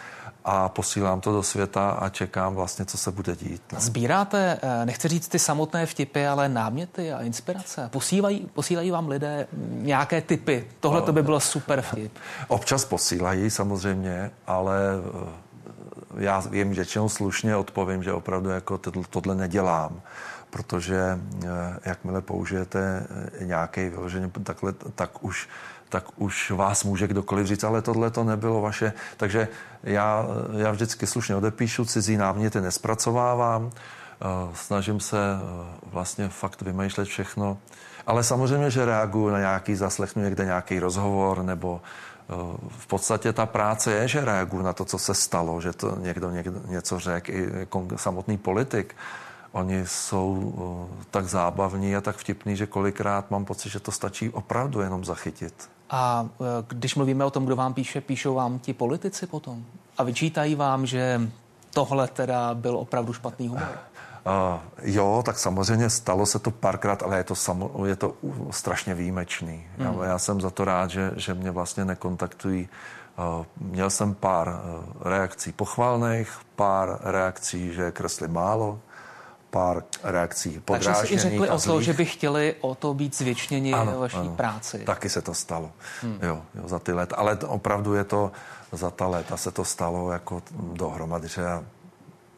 a 0.45 0.69
posílám 0.69 1.21
to 1.21 1.31
do 1.31 1.43
světa 1.43 1.91
a 1.91 2.09
čekám 2.09 2.55
vlastně, 2.55 2.85
co 2.85 2.97
se 2.97 3.11
bude 3.11 3.35
dít. 3.35 3.61
No. 3.73 3.79
Sbíráte, 3.79 4.59
eh, 4.61 4.85
nechci 4.85 5.07
říct 5.07 5.27
ty 5.27 5.39
samotné 5.39 5.85
vtipy, 5.85 6.27
ale 6.27 6.49
náměty 6.49 7.13
a 7.13 7.21
inspirace. 7.21 7.89
Posílají, 7.91 8.49
posílají 8.53 8.91
vám 8.91 9.07
lidé 9.07 9.47
nějaké 9.69 10.21
typy. 10.21 10.67
Tohle 10.79 11.01
to 11.01 11.13
by 11.13 11.23
bylo 11.23 11.39
super 11.39 11.81
vtip. 11.81 12.11
Občas 12.47 12.85
posílají 12.85 13.49
samozřejmě, 13.49 14.31
ale 14.47 14.79
eh, 14.95 15.49
já 16.17 16.43
jim 16.51 16.71
většinou 16.71 17.09
slušně 17.09 17.55
odpovím, 17.55 18.03
že 18.03 18.13
opravdu 18.13 18.49
jako 18.49 18.77
tohle 19.09 19.35
nedělám 19.35 20.01
protože 20.49 20.97
eh, 20.99 21.47
jakmile 21.85 22.21
použijete 22.21 23.07
nějaký 23.41 23.89
vyloženě 23.89 24.31
takhle, 24.43 24.73
tak 24.95 25.23
už 25.23 25.49
tak 25.89 26.03
už 26.15 26.51
vás 26.51 26.83
může 26.83 27.07
kdokoliv 27.07 27.47
říct, 27.47 27.63
ale 27.63 27.81
tohle 27.81 28.11
to 28.11 28.23
nebylo 28.23 28.61
vaše. 28.61 28.93
Takže 29.17 29.47
já, 29.83 30.25
já 30.57 30.71
vždycky 30.71 31.07
slušně 31.07 31.35
odepíšu, 31.35 31.85
cizí 31.85 32.17
náměty 32.17 32.61
nespracovávám, 32.61 33.69
eh, 33.71 34.25
snažím 34.53 34.99
se 34.99 35.17
eh, 35.17 35.65
vlastně 35.83 36.29
fakt 36.29 36.61
vymýšlet 36.61 37.05
všechno. 37.05 37.57
Ale 38.07 38.23
samozřejmě, 38.23 38.71
že 38.71 38.85
reaguju 38.85 39.29
na 39.29 39.39
nějaký, 39.39 39.75
zaslechnu 39.75 40.23
někde 40.23 40.45
nějaký 40.45 40.79
rozhovor, 40.79 41.43
nebo 41.43 41.81
eh, 41.81 42.33
v 42.77 42.87
podstatě 42.87 43.33
ta 43.33 43.45
práce 43.45 43.91
je, 43.91 44.07
že 44.07 44.25
reaguju 44.25 44.63
na 44.63 44.73
to, 44.73 44.85
co 44.85 44.97
se 44.97 45.13
stalo, 45.13 45.61
že 45.61 45.73
to 45.73 45.97
někdo, 45.99 46.31
někdo 46.31 46.61
něco 46.67 46.99
řekl, 46.99 47.31
i 47.31 47.67
samotný 47.95 48.37
politik 48.37 48.95
Oni 49.51 49.87
jsou 49.87 50.53
tak 51.11 51.25
zábavní 51.25 51.95
a 51.95 52.01
tak 52.01 52.17
vtipní, 52.17 52.55
že 52.55 52.67
kolikrát 52.67 53.31
mám 53.31 53.45
pocit, 53.45 53.69
že 53.69 53.79
to 53.79 53.91
stačí 53.91 54.29
opravdu 54.29 54.81
jenom 54.81 55.05
zachytit. 55.05 55.69
A 55.89 56.29
e, 56.41 56.65
když 56.67 56.95
mluvíme 56.95 57.25
o 57.25 57.29
tom, 57.31 57.45
kdo 57.45 57.55
vám 57.55 57.73
píše, 57.73 58.01
píšou 58.01 58.33
vám 58.33 58.59
ti 58.59 58.73
politici 58.73 59.27
potom? 59.27 59.65
A 59.97 60.03
vyčítají 60.03 60.55
vám, 60.55 60.85
že 60.85 61.21
tohle 61.73 62.07
teda 62.07 62.53
byl 62.53 62.77
opravdu 62.77 63.13
špatný 63.13 63.47
humor? 63.47 63.79
Uh, 64.25 64.59
jo, 64.81 65.23
tak 65.25 65.39
samozřejmě 65.39 65.89
stalo 65.89 66.25
se 66.25 66.39
to 66.39 66.51
párkrát, 66.51 67.03
ale 67.03 67.17
je 67.17 67.23
to, 67.23 67.35
samo, 67.35 67.85
je 67.85 67.95
to 67.95 68.13
strašně 68.51 68.93
výjimečný. 68.93 69.67
Mm. 69.77 69.85
Já, 69.85 70.05
já 70.05 70.19
jsem 70.19 70.41
za 70.41 70.49
to 70.49 70.65
rád, 70.65 70.89
že, 70.89 71.11
že 71.15 71.33
mě 71.33 71.51
vlastně 71.51 71.85
nekontaktují. 71.85 72.69
Uh, 73.39 73.45
měl 73.57 73.89
jsem 73.89 74.13
pár 74.13 74.47
uh, 74.47 74.83
reakcí 75.01 75.51
pochvalných, 75.51 76.31
pár 76.55 76.99
reakcí, 77.03 77.73
že 77.73 77.91
kresli 77.91 78.27
málo, 78.27 78.79
pár 79.49 79.83
reakcí 80.03 80.61
Takže 80.65 80.93
si 80.93 81.13
i 81.13 81.17
řekli 81.17 81.49
o 81.49 81.59
to, 81.59 81.81
že 81.81 81.93
by 81.93 82.05
chtěli 82.05 82.55
o 82.61 82.75
to 82.75 82.93
být 82.93 83.15
zvětšněni 83.15 83.73
ano, 83.73 83.99
vaší 83.99 84.17
ano. 84.17 84.35
práci. 84.35 84.79
Taky 84.79 85.09
se 85.09 85.21
to 85.21 85.33
stalo, 85.33 85.71
hmm. 86.01 86.19
jo, 86.21 86.41
jo, 86.55 86.67
za 86.67 86.79
ty 86.79 86.93
let. 86.93 87.13
Ale 87.17 87.37
opravdu 87.37 87.93
je 87.93 88.03
to, 88.03 88.31
za 88.71 88.89
ta 88.89 89.07
léta 89.07 89.37
se 89.37 89.51
to 89.51 89.65
stalo 89.65 90.11
jako 90.11 90.43
dohromady, 90.73 91.27
že, 91.27 91.43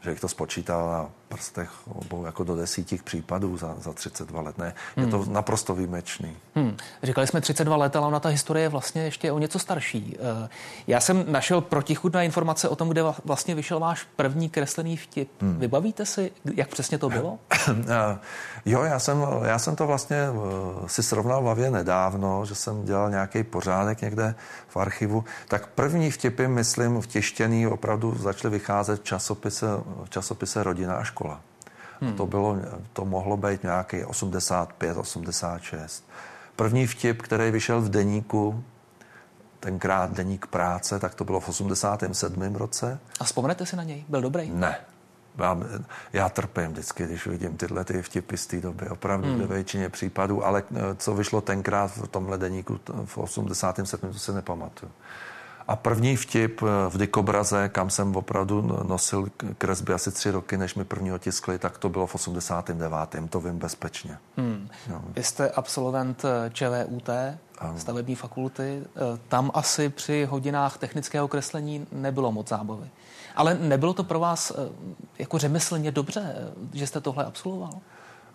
že 0.02 0.10
jich 0.10 0.20
to 0.20 0.28
spočítal 0.28 0.90
na 0.90 1.10
prstech 1.32 1.70
obou 1.88 2.26
jako 2.26 2.44
do 2.44 2.56
desítích 2.56 3.04
případů 3.04 3.58
za, 3.58 3.76
za 3.80 3.94
32 3.94 4.42
let. 4.42 4.58
Ne, 4.58 4.74
je 4.98 5.04
hmm. 5.04 5.12
to 5.12 5.26
naprosto 5.30 5.76
výjimečný. 5.76 6.38
Hmm. 6.56 6.78
Říkali 7.04 7.28
jsme 7.28 7.42
32 7.42 7.76
let, 7.76 7.96
ale 7.96 8.08
ona 8.08 8.20
ta 8.20 8.30
historie 8.30 8.66
je 8.66 8.70
vlastně 8.70 9.04
ještě 9.04 9.32
o 9.32 9.40
něco 9.40 9.60
starší. 9.60 10.18
Eh, 10.20 10.50
já 10.88 11.00
jsem 11.00 11.26
našel 11.28 11.62
protichudné 11.62 12.26
informace 12.26 12.70
o 12.70 12.76
tom, 12.76 12.90
kde 12.90 13.04
vlastně 13.26 13.56
vyšel 13.56 13.80
váš 13.80 14.08
první 14.16 14.50
kreslený 14.50 14.98
vtip. 14.98 15.30
Hmm. 15.42 15.60
Vybavíte 15.60 16.06
si, 16.06 16.32
jak 16.56 16.70
přesně 16.70 16.98
to 16.98 17.10
bylo? 17.10 17.40
Eh, 17.72 18.20
jo, 18.66 18.84
já 18.84 19.00
jsem, 19.00 19.26
já 19.46 19.60
jsem 19.60 19.76
to 19.76 19.88
vlastně 19.88 20.18
eh, 20.18 20.88
si 20.88 21.04
srovnal 21.04 21.42
v 21.42 21.44
hlavě 21.44 21.72
nedávno, 21.72 22.46
že 22.46 22.56
jsem 22.56 22.86
dělal 22.86 23.10
nějaký 23.10 23.44
pořádek 23.44 24.02
někde 24.02 24.36
v 24.68 24.78
archivu. 24.78 25.24
Tak 25.48 25.68
první 25.68 26.12
vtipy, 26.12 26.48
myslím, 26.48 27.02
vtěštěný 27.02 27.68
opravdu 27.68 28.18
začaly 28.20 28.52
vycházet 28.52 29.02
v 29.02 29.04
časopise, 29.04 29.68
v 30.04 30.10
časopise 30.10 30.64
Rodina 30.64 30.96
a 30.96 31.04
škola 31.04 31.21
škola. 31.22 31.42
Hmm. 32.02 32.14
A 32.14 32.18
to, 32.18 32.26
bylo, 32.26 32.58
to 32.94 33.06
mohlo 33.06 33.38
být 33.38 33.64
nějaký 33.64 34.04
85, 34.06 34.98
86. 34.98 36.10
První 36.56 36.88
vtip, 36.88 37.22
který 37.22 37.52
vyšel 37.52 37.82
v 37.82 37.90
deníku, 37.90 38.64
tenkrát 39.60 40.12
deník 40.14 40.48
práce, 40.48 41.00
tak 41.00 41.16
to 41.16 41.24
bylo 41.24 41.40
v 41.40 41.50
87. 41.50 42.56
roce. 42.56 43.00
A 43.20 43.24
vzpomenete 43.24 43.66
si 43.66 43.76
na 43.76 43.84
něj? 43.84 44.06
Byl 44.10 44.22
dobrý? 44.22 44.50
Ne. 44.50 44.78
Já, 45.38 45.58
já 46.14 46.30
trpím 46.30 46.72
vždycky, 46.72 47.04
když 47.06 47.28
vidím 47.28 47.58
tyhle 47.58 47.84
ty 47.84 48.02
vtipy 48.02 48.38
z 48.38 48.48
té 48.48 48.62
doby, 48.62 48.90
opravdu 48.90 49.28
hmm. 49.28 49.40
ve 49.40 49.56
většině 49.56 49.90
případů, 49.90 50.46
ale 50.46 50.64
eh, 50.76 50.96
co 50.96 51.14
vyšlo 51.14 51.42
tenkrát 51.42 51.88
v 51.88 52.08
tomhle 52.08 52.38
deníku 52.38 52.80
v 53.06 53.18
87. 53.18 54.14
to 54.14 54.20
se 54.20 54.34
nepamatuju. 54.34 54.92
A 55.68 55.76
první 55.76 56.16
vtip 56.16 56.62
eh, 56.62 56.66
v 56.90 56.98
Dikobraze, 56.98 57.70
kam 57.70 57.90
jsem 57.90 58.16
opravdu 58.16 58.62
nosil 58.88 59.28
kresby 59.58 59.94
asi 59.94 60.12
tři 60.12 60.32
roky, 60.32 60.58
než 60.58 60.76
mi 60.76 60.86
první 60.86 61.14
otiskli, 61.14 61.60
tak 61.60 61.78
to 61.78 61.90
bylo 61.90 62.08
v 62.08 62.16
89. 62.16 62.96
To 63.30 63.40
vím 63.40 63.58
bezpečně. 63.58 64.18
Hmm. 64.38 64.70
No. 64.90 65.02
Vy 65.08 65.24
jste 65.24 65.50
absolvent 65.50 66.26
eh, 66.26 66.50
ČVUT, 66.54 67.10
ano. 67.60 67.80
stavební 67.80 68.16
fakulty. 68.16 68.84
Eh, 68.86 69.20
tam 69.28 69.52
asi 69.54 69.90
při 69.90 70.28
hodinách 70.30 70.78
technického 70.78 71.28
kreslení 71.28 71.88
nebylo 71.92 72.32
moc 72.32 72.50
zábavy. 72.50 72.90
Ale 73.36 73.58
nebylo 73.62 73.94
to 73.94 74.04
pro 74.04 74.20
vás 74.20 74.52
jako 75.20 75.38
řemeslně 75.38 75.92
dobře, 75.92 76.36
že 76.74 76.88
jste 76.88 77.02
tohle 77.02 77.26
absolvoval? 77.26 77.72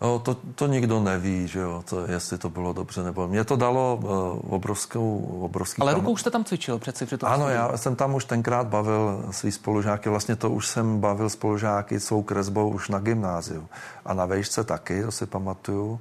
No, 0.00 0.18
to, 0.18 0.34
to 0.34 0.66
nikdo 0.66 1.00
neví, 1.00 1.48
že 1.48 1.60
jo, 1.60 1.82
to, 1.88 2.06
jestli 2.06 2.38
to 2.38 2.50
bylo 2.50 2.72
dobře 2.72 3.02
nebo... 3.02 3.28
Mě 3.28 3.44
to 3.44 3.56
dalo 3.56 4.00
uh, 4.02 4.54
obrovskou, 4.54 5.18
obrovský... 5.42 5.82
Ale 5.82 5.94
rukou 5.94 6.16
jste 6.16 6.30
tam 6.30 6.44
cvičil 6.44 6.78
přeci 6.78 7.06
při 7.06 7.18
tom 7.18 7.28
Ano, 7.28 7.48
já 7.48 7.76
jsem 7.76 7.96
tam 7.96 8.14
už 8.14 8.24
tenkrát 8.24 8.66
bavil 8.66 9.24
svý 9.30 9.52
spolužáky, 9.52 10.08
vlastně 10.08 10.36
to 10.36 10.50
už 10.50 10.66
jsem 10.66 11.00
bavil 11.00 11.30
spolužáky 11.30 12.00
svou 12.00 12.22
kresbou 12.22 12.68
už 12.68 12.88
na 12.88 12.98
gymnáziu. 12.98 13.68
A 14.04 14.14
na 14.14 14.26
vejšce 14.26 14.64
taky, 14.64 15.02
to 15.02 15.12
si 15.12 15.26
pamatuju. 15.26 16.00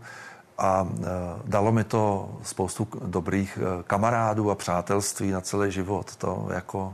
A 0.58 0.81
uh, 0.81 1.08
dalo 1.45 1.71
mi 1.71 1.84
to 1.84 2.29
spoustu 2.43 2.88
dobrých 3.05 3.60
uh, 3.62 3.84
kamarádů 3.84 4.51
a 4.51 4.55
přátelství 4.55 5.31
na 5.31 5.41
celý 5.41 5.71
život. 5.71 6.15
To 6.15 6.47
jako 6.53 6.93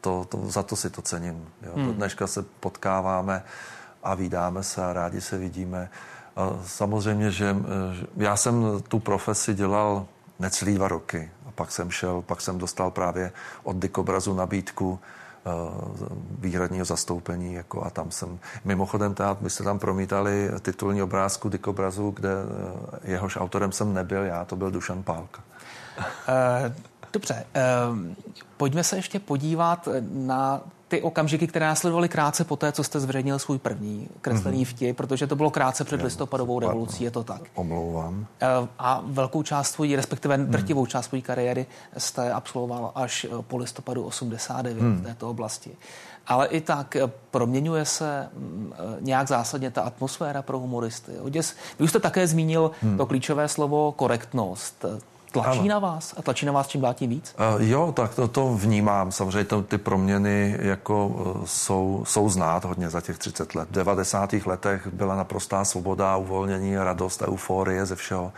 to, 0.00 0.24
to, 0.28 0.40
za 0.44 0.62
to 0.62 0.76
si 0.76 0.90
to 0.90 1.02
cením. 1.02 1.48
Jo. 1.62 1.72
Hmm. 1.76 1.86
Do 1.86 1.92
dneška 1.92 2.26
se 2.26 2.44
potkáváme 2.60 3.42
a 4.02 4.14
vydáme 4.14 4.62
se 4.62 4.84
a 4.84 4.92
rádi 4.92 5.20
se 5.20 5.38
vidíme. 5.38 5.90
A 6.36 6.50
samozřejmě, 6.66 7.30
že, 7.30 7.56
že 7.92 8.06
já 8.16 8.36
jsem 8.36 8.82
tu 8.88 8.98
profesi 8.98 9.54
dělal 9.54 10.06
necelý 10.38 10.74
dva 10.74 10.88
roky. 10.88 11.30
A 11.48 11.50
pak 11.50 11.70
jsem 11.72 11.90
šel, 11.90 12.22
pak 12.22 12.40
jsem 12.40 12.58
dostal 12.58 12.90
právě 12.90 13.32
od 13.62 13.76
Dikobrazu 13.76 14.34
nabídku 14.34 14.90
uh, 14.90 16.08
výhradního 16.38 16.84
zastoupení. 16.84 17.54
Jako, 17.54 17.84
a 17.84 17.90
tam 17.90 18.10
jsem, 18.10 18.38
mimochodem, 18.64 19.14
tát, 19.14 19.40
my 19.40 19.50
se 19.50 19.62
tam 19.62 19.78
promítali 19.78 20.50
titulní 20.62 21.02
obrázku 21.02 21.48
Dikobrazu, 21.48 22.10
kde 22.10 22.30
uh, 22.34 22.50
jehož 23.04 23.36
autorem 23.36 23.72
jsem 23.72 23.94
nebyl 23.94 24.22
já, 24.22 24.44
to 24.44 24.56
byl 24.56 24.70
Dušan 24.70 25.02
Pálka. 25.02 25.42
Dobře, 27.12 27.46
pojďme 28.56 28.84
se 28.84 28.96
ještě 28.96 29.18
podívat 29.18 29.88
na 30.10 30.60
ty 30.88 31.02
okamžiky, 31.02 31.46
které 31.46 31.66
následovaly 31.66 32.08
krátce 32.08 32.44
po 32.44 32.56
té, 32.56 32.72
co 32.72 32.84
jste 32.84 33.00
zveřejnil 33.00 33.38
svůj 33.38 33.58
první 33.58 34.08
kreslený 34.20 34.64
mm-hmm. 34.64 34.68
vtip, 34.68 34.96
protože 34.96 35.26
to 35.26 35.36
bylo 35.36 35.50
krátce 35.50 35.84
před 35.84 36.02
listopadovou 36.02 36.60
revolucí, 36.60 37.04
je 37.04 37.10
to 37.10 37.24
tak. 37.24 37.42
Omlouvám. 37.54 38.26
Eh, 38.40 38.46
a 38.78 39.02
velkou 39.06 39.42
část 39.42 39.70
svojí, 39.70 39.96
respektive 39.96 40.36
mm. 40.36 40.46
drtivou 40.46 40.86
část 40.86 41.06
svojí 41.06 41.22
kariéry 41.22 41.66
jste 41.96 42.32
absolvoval 42.32 42.92
až 42.94 43.24
eh, 43.24 43.28
po 43.42 43.56
listopadu 43.56 44.04
89 44.04 44.82
mm. 44.82 44.96
v 44.96 45.02
této 45.02 45.30
oblasti. 45.30 45.70
Ale 46.26 46.46
i 46.46 46.60
tak 46.60 46.96
eh, 46.96 47.02
proměňuje 47.30 47.84
se 47.84 48.28
mm, 48.32 48.72
nějak 49.00 49.28
zásadně 49.28 49.70
ta 49.70 49.82
atmosféra 49.82 50.42
pro 50.42 50.58
humoristy. 50.58 51.12
Vy 51.78 51.84
už 51.84 51.90
jste 51.90 52.00
také 52.00 52.26
zmínil 52.26 52.70
hmm. 52.82 52.96
to 52.96 53.06
klíčové 53.06 53.48
slovo 53.48 53.92
korektnost. 53.92 54.84
Tlačí 55.34 55.58
ano. 55.58 55.68
na 55.68 55.78
vás? 55.78 56.14
A 56.16 56.22
tlačí 56.22 56.46
na 56.46 56.52
vás 56.52 56.68
čím 56.68 56.80
dál 56.80 56.94
tím 56.94 57.10
víc? 57.10 57.34
Uh, 57.56 57.62
jo, 57.62 57.92
tak 57.92 58.14
to, 58.14 58.28
to 58.28 58.54
vnímám. 58.54 59.12
Samozřejmě 59.12 59.44
to, 59.44 59.62
ty 59.62 59.78
proměny 59.78 60.56
jako 60.58 61.06
uh, 61.06 61.44
jsou, 61.44 62.02
jsou 62.06 62.28
znát 62.28 62.64
hodně 62.64 62.90
za 62.90 63.00
těch 63.00 63.18
30 63.18 63.54
let. 63.54 63.68
V 63.70 63.72
90. 63.72 64.32
letech 64.46 64.86
byla 64.86 65.16
naprostá 65.16 65.64
svoboda, 65.64 66.16
uvolnění, 66.16 66.76
radost, 66.76 67.22
euforie 67.22 67.86
ze 67.86 67.96
všeho. 67.96 68.32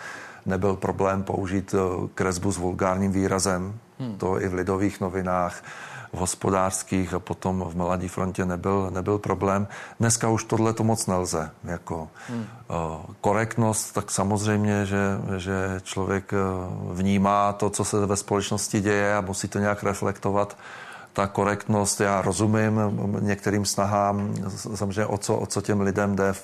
Nebyl 0.46 0.76
problém 0.76 1.22
použít 1.22 1.74
uh, 1.74 2.08
kresbu 2.14 2.52
s 2.52 2.58
vulgárním 2.58 3.12
výrazem. 3.12 3.74
Hmm. 3.98 4.18
To 4.18 4.40
i 4.40 4.48
v 4.48 4.54
lidových 4.54 5.00
novinách 5.00 5.62
v 6.12 6.18
hospodářských 6.18 7.14
a 7.14 7.18
potom 7.18 7.64
v 7.68 7.76
Mladí 7.76 8.08
frontě 8.08 8.44
nebyl, 8.44 8.90
nebyl 8.90 9.18
problém. 9.18 9.68
Dneska 10.00 10.28
už 10.28 10.44
tohle 10.44 10.72
to 10.72 10.84
moc 10.84 11.06
nelze. 11.06 11.50
Jako 11.64 12.08
hmm. 12.28 12.46
korektnost, 13.20 13.94
tak 13.94 14.10
samozřejmě, 14.10 14.86
že, 14.86 15.18
že 15.36 15.80
člověk 15.82 16.32
eh, 16.32 16.36
vnímá 16.92 17.52
to, 17.52 17.70
co 17.70 17.84
se 17.84 18.06
ve 18.06 18.16
společnosti 18.16 18.80
děje 18.80 19.16
a 19.16 19.20
musí 19.20 19.48
to 19.48 19.58
nějak 19.58 19.82
reflektovat 19.82 20.56
ta 21.16 21.26
korektnost, 21.26 22.00
já 22.00 22.22
rozumím 22.22 22.80
některým 23.20 23.64
snahám, 23.64 24.34
samozřejmě 24.74 25.06
o 25.06 25.18
co, 25.18 25.36
o 25.36 25.46
co 25.46 25.60
těm 25.60 25.80
lidem 25.80 26.16
jde, 26.16 26.34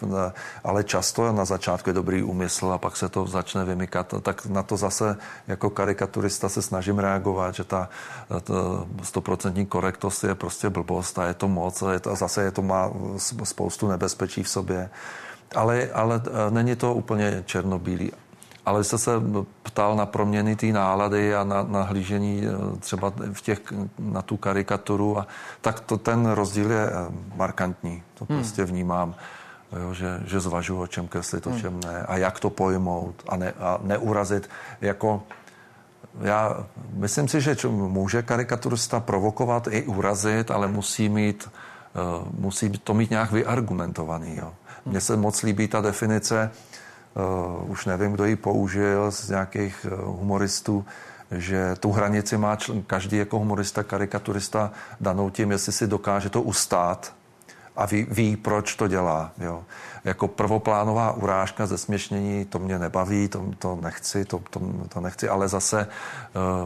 ale 0.64 0.84
často 0.84 1.32
na 1.32 1.44
začátku 1.44 1.90
je 1.90 1.94
dobrý 1.94 2.22
úmysl 2.22 2.72
a 2.72 2.78
pak 2.78 2.96
se 2.96 3.08
to 3.08 3.26
začne 3.26 3.64
vymykat. 3.64 4.14
Tak 4.22 4.46
na 4.46 4.62
to 4.62 4.76
zase 4.76 5.16
jako 5.48 5.70
karikaturista 5.70 6.48
se 6.48 6.62
snažím 6.62 6.98
reagovat, 6.98 7.54
že 7.54 7.64
ta 7.64 7.88
stoprocentní 9.02 9.66
korektnost 9.66 10.24
je 10.24 10.34
prostě 10.34 10.70
blbost 10.70 11.18
a 11.18 11.26
je 11.26 11.34
to 11.34 11.48
moc 11.48 11.82
a, 11.82 11.92
je 11.92 12.00
to, 12.00 12.10
a 12.10 12.14
zase 12.14 12.42
je 12.42 12.50
to 12.50 12.62
má 12.62 12.90
spoustu 13.44 13.88
nebezpečí 13.88 14.42
v 14.42 14.48
sobě. 14.48 14.90
Ale, 15.54 15.88
ale 15.92 16.22
není 16.50 16.76
to 16.76 16.94
úplně 16.94 17.42
černobílý 17.46 18.12
ale 18.66 18.84
jste 18.84 18.98
se 18.98 19.10
ptal 19.62 19.96
na 19.96 20.06
proměny 20.06 20.56
té 20.56 20.66
nálady 20.66 21.34
a 21.34 21.44
na, 21.44 21.62
na 21.62 21.82
hlížení 21.82 22.42
eh, 22.46 22.78
třeba 22.78 23.12
v 23.32 23.40
těch, 23.40 23.60
na 23.98 24.22
tu 24.22 24.36
karikaturu, 24.36 25.18
a, 25.18 25.26
tak 25.60 25.80
to 25.80 25.98
ten 25.98 26.26
rozdíl 26.26 26.70
je 26.70 26.86
eh, 26.86 26.92
markantní. 27.36 28.02
To 28.14 28.26
hmm. 28.28 28.38
prostě 28.38 28.64
vnímám. 28.64 29.14
Jo, 29.80 29.94
že, 29.94 30.20
že 30.26 30.40
zvažuji, 30.40 30.80
o 30.80 30.86
čem 30.86 31.08
kreslit, 31.08 31.46
o 31.46 31.50
hmm. 31.50 31.60
čem 31.60 31.80
ne 31.80 32.02
a 32.02 32.16
jak 32.16 32.40
to 32.40 32.50
pojmout 32.50 33.22
a, 33.28 33.36
ne, 33.36 33.52
a 33.52 33.78
neurazit. 33.82 34.50
Jako, 34.80 35.22
já 36.20 36.66
myslím 36.92 37.28
si, 37.28 37.40
že 37.40 37.56
může 37.68 38.22
karikaturista 38.22 39.00
provokovat 39.00 39.68
i 39.70 39.82
urazit, 39.82 40.50
ale 40.50 40.68
musí 40.68 41.08
mít, 41.08 41.50
uh, 42.20 42.28
musí 42.38 42.68
to 42.68 42.94
mít 42.94 43.10
nějak 43.10 43.32
vyargumentovaný. 43.32 44.36
Jo. 44.36 44.52
Mně 44.86 45.00
se 45.00 45.16
moc 45.16 45.42
líbí 45.42 45.68
ta 45.68 45.80
definice, 45.80 46.50
uh, 47.14 47.70
už 47.70 47.86
nevím, 47.86 48.12
kdo 48.12 48.24
ji 48.24 48.36
použil 48.36 49.10
z 49.10 49.28
nějakých 49.28 49.86
uh, 49.90 50.18
humoristů, 50.18 50.84
že 51.30 51.76
tu 51.80 51.92
hranici 51.92 52.36
má 52.36 52.56
čl- 52.56 52.82
každý 52.86 53.16
jako 53.16 53.38
humorista, 53.38 53.82
karikaturista 53.82 54.72
danou 55.00 55.30
tím, 55.30 55.50
jestli 55.50 55.72
si 55.72 55.86
dokáže 55.86 56.30
to 56.30 56.42
ustát 56.42 57.14
a 57.76 57.86
ví, 57.86 58.06
ví 58.10 58.36
proč 58.36 58.74
to 58.74 58.88
dělá. 58.88 59.32
Jo 59.38 59.62
jako 60.04 60.28
prvoplánová 60.28 61.12
urážka, 61.12 61.66
zesměšnění, 61.66 62.44
to 62.44 62.58
mě 62.58 62.78
nebaví, 62.78 63.28
to, 63.28 63.44
to 63.58 63.78
nechci, 63.82 64.24
to, 64.24 64.42
to, 64.50 64.60
to 64.88 65.00
nechci, 65.00 65.28
ale 65.28 65.48
zase 65.48 65.86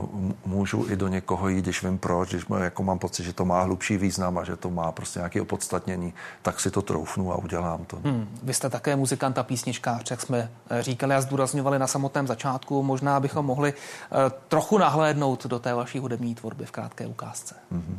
uh, 0.01 0.31
můžu 0.47 0.87
i 0.89 0.97
do 0.97 1.09
někoho 1.09 1.49
jít, 1.49 1.63
když 1.63 1.83
vím 1.83 1.99
proč, 1.99 2.31
když 2.31 2.45
jako 2.59 2.83
mám 2.83 2.99
pocit, 2.99 3.25
že 3.25 3.33
to 3.33 3.45
má 3.45 3.63
hlubší 3.63 3.97
význam 3.97 4.39
a 4.39 4.45
že 4.45 4.57
to 4.57 4.71
má 4.71 4.93
prostě 4.93 5.19
nějaké 5.19 5.43
opodstatnění, 5.43 6.15
tak 6.43 6.61
si 6.61 6.71
to 6.71 6.83
troufnu 6.83 7.33
a 7.33 7.37
udělám 7.37 7.85
to. 7.85 7.99
Hmm. 8.05 8.29
Vy 8.43 8.55
jste 8.55 8.71
také 8.71 8.97
muzikant 8.97 9.39
a 9.39 9.43
písničkář, 9.43 10.11
jak 10.11 10.21
jsme 10.21 10.51
eh, 10.71 10.83
říkali 10.83 11.15
a 11.15 11.21
zdůrazňovali 11.21 11.79
na 11.79 11.87
samotném 11.87 12.27
začátku. 12.27 12.83
Možná 12.83 13.21
bychom 13.21 13.47
mohli 13.47 13.73
uh, 13.73 14.19
trochu 14.49 14.79
nahlédnout 14.79 15.47
do 15.47 15.59
té 15.59 15.75
vaší 15.75 15.99
hudební 15.99 16.35
tvorby 16.35 16.65
v 16.65 16.71
krátké 16.71 17.07
ukázce. 17.07 17.55
Mm-hmm. 17.73 17.97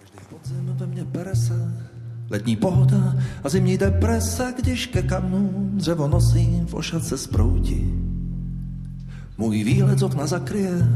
Každý 0.00 0.18
podzim 0.30 0.76
ve 0.76 0.86
mně 0.86 1.04
perese 1.04 1.54
Letní 2.32 2.56
pohoda 2.56 3.16
a 3.44 3.48
zimní 3.48 3.78
deprese, 3.78 4.54
když 4.62 4.86
ke 4.86 5.02
kamnu 5.02 5.50
dřevo 5.74 6.08
nosím 6.08 6.66
v 6.66 6.74
ošace 6.74 7.18
z 7.18 7.26
prouti. 7.26 7.94
Můj 9.38 9.64
výlet 9.64 9.98
z 9.98 10.02
okna 10.02 10.26
zakryje, 10.26 10.88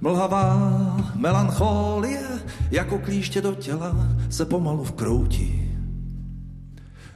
mlhavá 0.00 0.76
melancholie, 1.14 2.22
jako 2.70 2.98
klíště 2.98 3.40
do 3.40 3.54
těla 3.54 3.96
se 4.30 4.44
pomalu 4.44 4.84
vkroutí 4.84 5.61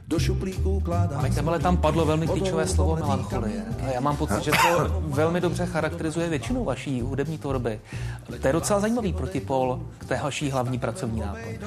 do 0.07 0.19
šuplíku 0.19 0.71
ukládám. 0.71 1.25
Ale 1.47 1.59
tam 1.59 1.77
padlo 1.77 2.05
velmi 2.05 2.27
klíčové 2.27 2.67
slovo 2.67 2.95
melancholie. 2.95 3.65
A 3.83 3.87
já 3.93 3.99
mám 3.99 4.17
pocit, 4.17 4.43
že 4.43 4.51
to 4.51 5.01
velmi 5.07 5.41
dobře 5.41 5.65
charakterizuje 5.65 6.29
většinu 6.29 6.63
vaší 6.63 7.01
hudební 7.01 7.37
tvorby. 7.37 7.79
To 8.41 8.47
je 8.47 8.53
docela 8.53 8.79
zajímavý 8.79 9.13
protipol 9.13 9.79
k 9.97 10.05
té 10.05 10.19
vaší 10.23 10.51
hlavní 10.51 10.79
pracovní 10.79 11.19
náplň. 11.19 11.57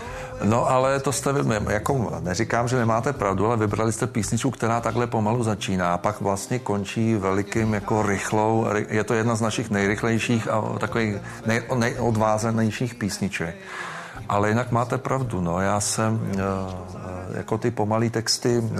No 0.44 0.70
ale 0.70 1.00
to 1.00 1.12
jste, 1.12 1.34
jako 1.70 2.20
neříkám, 2.20 2.68
že 2.68 2.76
nemáte 2.76 3.12
pravdu, 3.12 3.46
ale 3.46 3.56
vybrali 3.56 3.92
jste 3.92 4.06
písničku, 4.06 4.50
která 4.50 4.80
takhle 4.80 5.06
pomalu 5.06 5.42
začíná 5.42 5.94
a 5.94 5.98
pak 5.98 6.20
vlastně 6.20 6.58
končí 6.58 7.14
velikým 7.14 7.74
jako 7.74 8.02
rychlou, 8.02 8.66
je 8.88 9.04
to 9.04 9.14
jedna 9.14 9.34
z 9.34 9.40
našich 9.40 9.70
nejrychlejších 9.70 10.48
a 10.48 10.78
takových 10.78 11.16
nej, 11.46 11.62
nejodvázanějších 11.74 12.94
písniček. 12.94 13.56
Ale 14.28 14.48
jinak 14.48 14.70
máte 14.72 14.98
pravdu, 14.98 15.40
no. 15.40 15.60
Já 15.60 15.80
jsem 15.80 16.14
uh, 16.14 16.40
jako 17.36 17.58
ty 17.58 17.70
pomalý 17.70 18.10
texty 18.10 18.58
uh, 18.58 18.78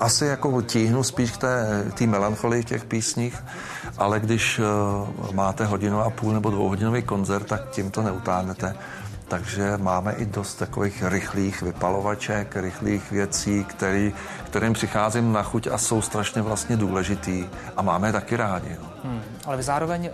asi 0.00 0.26
jako 0.26 0.62
tíhnu 0.62 1.02
spíš 1.02 1.30
k 1.30 1.36
té, 1.36 1.84
té 1.94 2.06
melancholii 2.06 2.62
v 2.62 2.66
těch 2.66 2.84
písních, 2.84 3.44
ale 3.98 4.20
když 4.20 4.60
máte 5.32 5.64
hodinu 5.64 6.00
a 6.00 6.10
půl 6.10 6.32
nebo 6.32 6.50
dvouhodinový 6.50 7.02
koncert, 7.02 7.44
tak 7.44 7.70
tím 7.70 7.90
to 7.90 8.02
neutáhnete. 8.02 8.74
Takže 9.34 9.76
máme 9.76 10.12
i 10.12 10.26
dost 10.26 10.54
takových 10.54 11.02
rychlých 11.06 11.62
vypalovaček, 11.62 12.56
rychlých 12.56 13.10
věcí, 13.10 13.64
který, 13.64 14.14
kterým 14.44 14.72
přicházím 14.72 15.32
na 15.32 15.42
chuť 15.42 15.66
a 15.66 15.78
jsou 15.78 16.02
strašně 16.02 16.42
vlastně 16.42 16.76
důležitý 16.76 17.46
a 17.76 17.82
máme 17.82 18.08
je 18.08 18.12
taky 18.12 18.36
rádi. 18.36 18.76
No. 18.82 18.88
Hmm, 19.04 19.22
ale 19.46 19.56
vy 19.56 19.62
zároveň, 19.62 20.06
eh, 20.06 20.10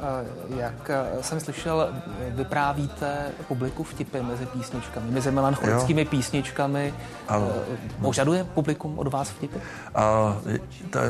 jak 0.57 0.91
eh, 0.91 1.23
jsem 1.23 1.41
slyšel, 1.41 1.89
vyprávíte 2.29 3.33
publiku 3.49 3.85
vtipy 3.85 4.23
mezi 4.23 4.47
písničkami, 4.47 5.11
mezi 5.11 5.31
melancholickými 5.31 6.03
jo. 6.03 6.11
písničkami. 6.11 6.95
Ale, 7.29 7.45
no. 7.47 7.53
Požaduje 8.01 8.45
publikum 8.45 8.99
od 8.99 9.13
vás 9.13 9.31
vtipy? 9.31 9.59
A, 9.95 10.37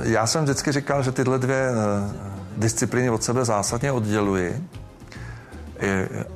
já 0.03 0.27
jsem 0.27 0.45
vždycky 0.45 0.73
říkal, 0.73 1.03
že 1.03 1.13
tyhle 1.13 1.39
dvě 1.39 1.71
disciplíny 2.57 3.11
od 3.11 3.23
sebe 3.23 3.45
zásadně 3.45 3.93
odděluji 3.93 4.69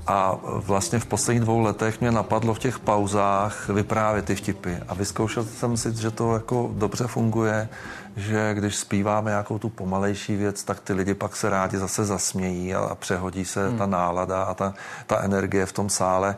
a 0.07 0.37
vlastně 0.45 0.99
v 0.99 1.07
posledních 1.07 1.41
dvou 1.41 1.61
letech 1.61 2.01
mě 2.01 2.11
napadlo 2.11 2.55
v 2.55 2.59
těch 2.59 2.79
pauzách 2.79 3.69
vyprávět 3.69 4.25
ty 4.25 4.35
vtipy. 4.35 4.75
A 4.89 4.95
vyzkoušel 4.95 5.45
jsem 5.45 5.77
si, 5.77 5.95
že 5.95 6.11
to 6.11 6.35
jako 6.35 6.71
dobře 6.75 7.07
funguje, 7.07 7.69
že 8.17 8.55
když 8.55 8.77
zpíváme 8.77 9.31
nějakou 9.31 9.59
tu 9.59 9.69
pomalejší 9.69 10.37
věc, 10.37 10.65
tak 10.65 10.81
ty 10.81 10.93
lidi 10.93 11.15
pak 11.15 11.37
se 11.37 11.51
rádi 11.51 11.79
zase 11.79 12.05
zasmějí 12.05 12.75
a, 12.75 12.95
přehodí 12.95 13.45
se 13.45 13.69
hmm. 13.69 13.79
ta 13.79 13.87
nálada 13.87 14.43
a 14.43 14.55
ta, 14.55 14.75
ta 15.07 15.21
energie 15.23 15.67
v 15.67 15.73
tom 15.73 15.89
sále. 15.89 16.37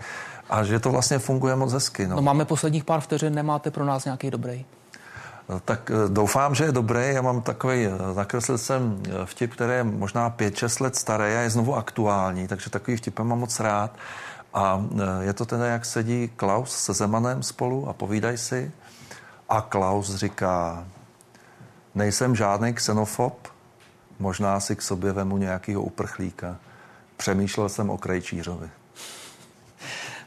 A 0.51 0.65
že 0.65 0.81
to 0.81 0.91
vlastně 0.91 1.19
funguje 1.19 1.57
moc 1.57 1.73
hezky. 1.73 2.07
No. 2.07 2.17
no 2.17 2.23
máme 2.23 2.45
posledních 2.45 2.85
pár 2.85 3.01
vteřin, 3.01 3.35
nemáte 3.35 3.71
pro 3.71 3.85
nás 3.85 4.05
nějaký 4.05 4.31
dobrý? 4.31 4.65
Tak 5.65 5.91
eh, 5.91 6.09
doufám, 6.09 6.55
že 6.55 6.65
je 6.65 6.73
dobrý. 6.73 7.15
Já 7.15 7.23
mám 7.23 7.43
takový, 7.43 7.87
eh, 7.87 7.91
nakreslil 8.15 8.59
jsem 8.59 9.03
eh, 9.07 9.27
vtip, 9.27 9.53
který 9.53 9.73
je 9.73 9.85
možná 9.85 10.31
5-6 10.31 10.81
let 10.81 10.97
starý 10.97 11.25
a 11.25 11.41
je 11.41 11.51
znovu 11.51 11.77
aktuální, 11.77 12.49
takže 12.49 12.71
takový 12.71 12.97
vtip 12.97 13.19
mám 13.19 13.39
moc 13.39 13.61
rád. 13.61 13.97
A 14.55 14.85
je 15.21 15.33
to 15.33 15.47
teda, 15.47 15.67
jak 15.67 15.85
sedí 15.85 16.31
Klaus 16.37 16.77
se 16.77 16.93
Zemanem 16.93 17.43
spolu 17.43 17.89
a 17.89 17.93
povídají 17.93 18.39
si. 18.39 18.73
A 19.49 19.61
Klaus 19.61 20.15
říká, 20.15 20.85
nejsem 21.95 22.37
žádný 22.37 22.75
xenofob, 22.75 23.49
možná 24.19 24.61
si 24.61 24.77
k 24.77 24.83
sobě 24.83 25.13
vemu 25.13 25.37
nějakého 25.37 25.83
uprchlíka. 25.83 26.57
Přemýšlel 27.17 27.69
jsem 27.69 27.91
o 27.91 27.99
Krejčířovi. 27.99 28.71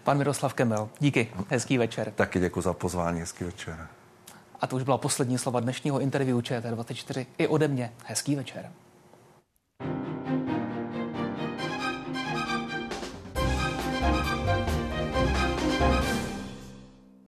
Pan 0.03 0.17
Miroslav 0.17 0.53
Kemel, 0.53 0.89
díky, 0.99 1.29
hezký 1.49 1.77
večer. 1.77 2.11
Taky 2.11 2.39
děkuji 2.39 2.61
za 2.61 2.73
pozvání, 2.73 3.19
hezký 3.19 3.43
večer. 3.43 3.87
A 4.61 4.67
to 4.67 4.75
už 4.75 4.83
byla 4.83 4.97
poslední 4.97 5.37
slova 5.37 5.59
dnešního 5.59 5.99
interview 5.99 6.37
ČT24 6.37 7.25
i 7.37 7.47
ode 7.47 7.67
mě. 7.67 7.93
Hezký 8.05 8.35
večer. 8.35 8.71
thank 9.79 10.07
you 10.07 10.08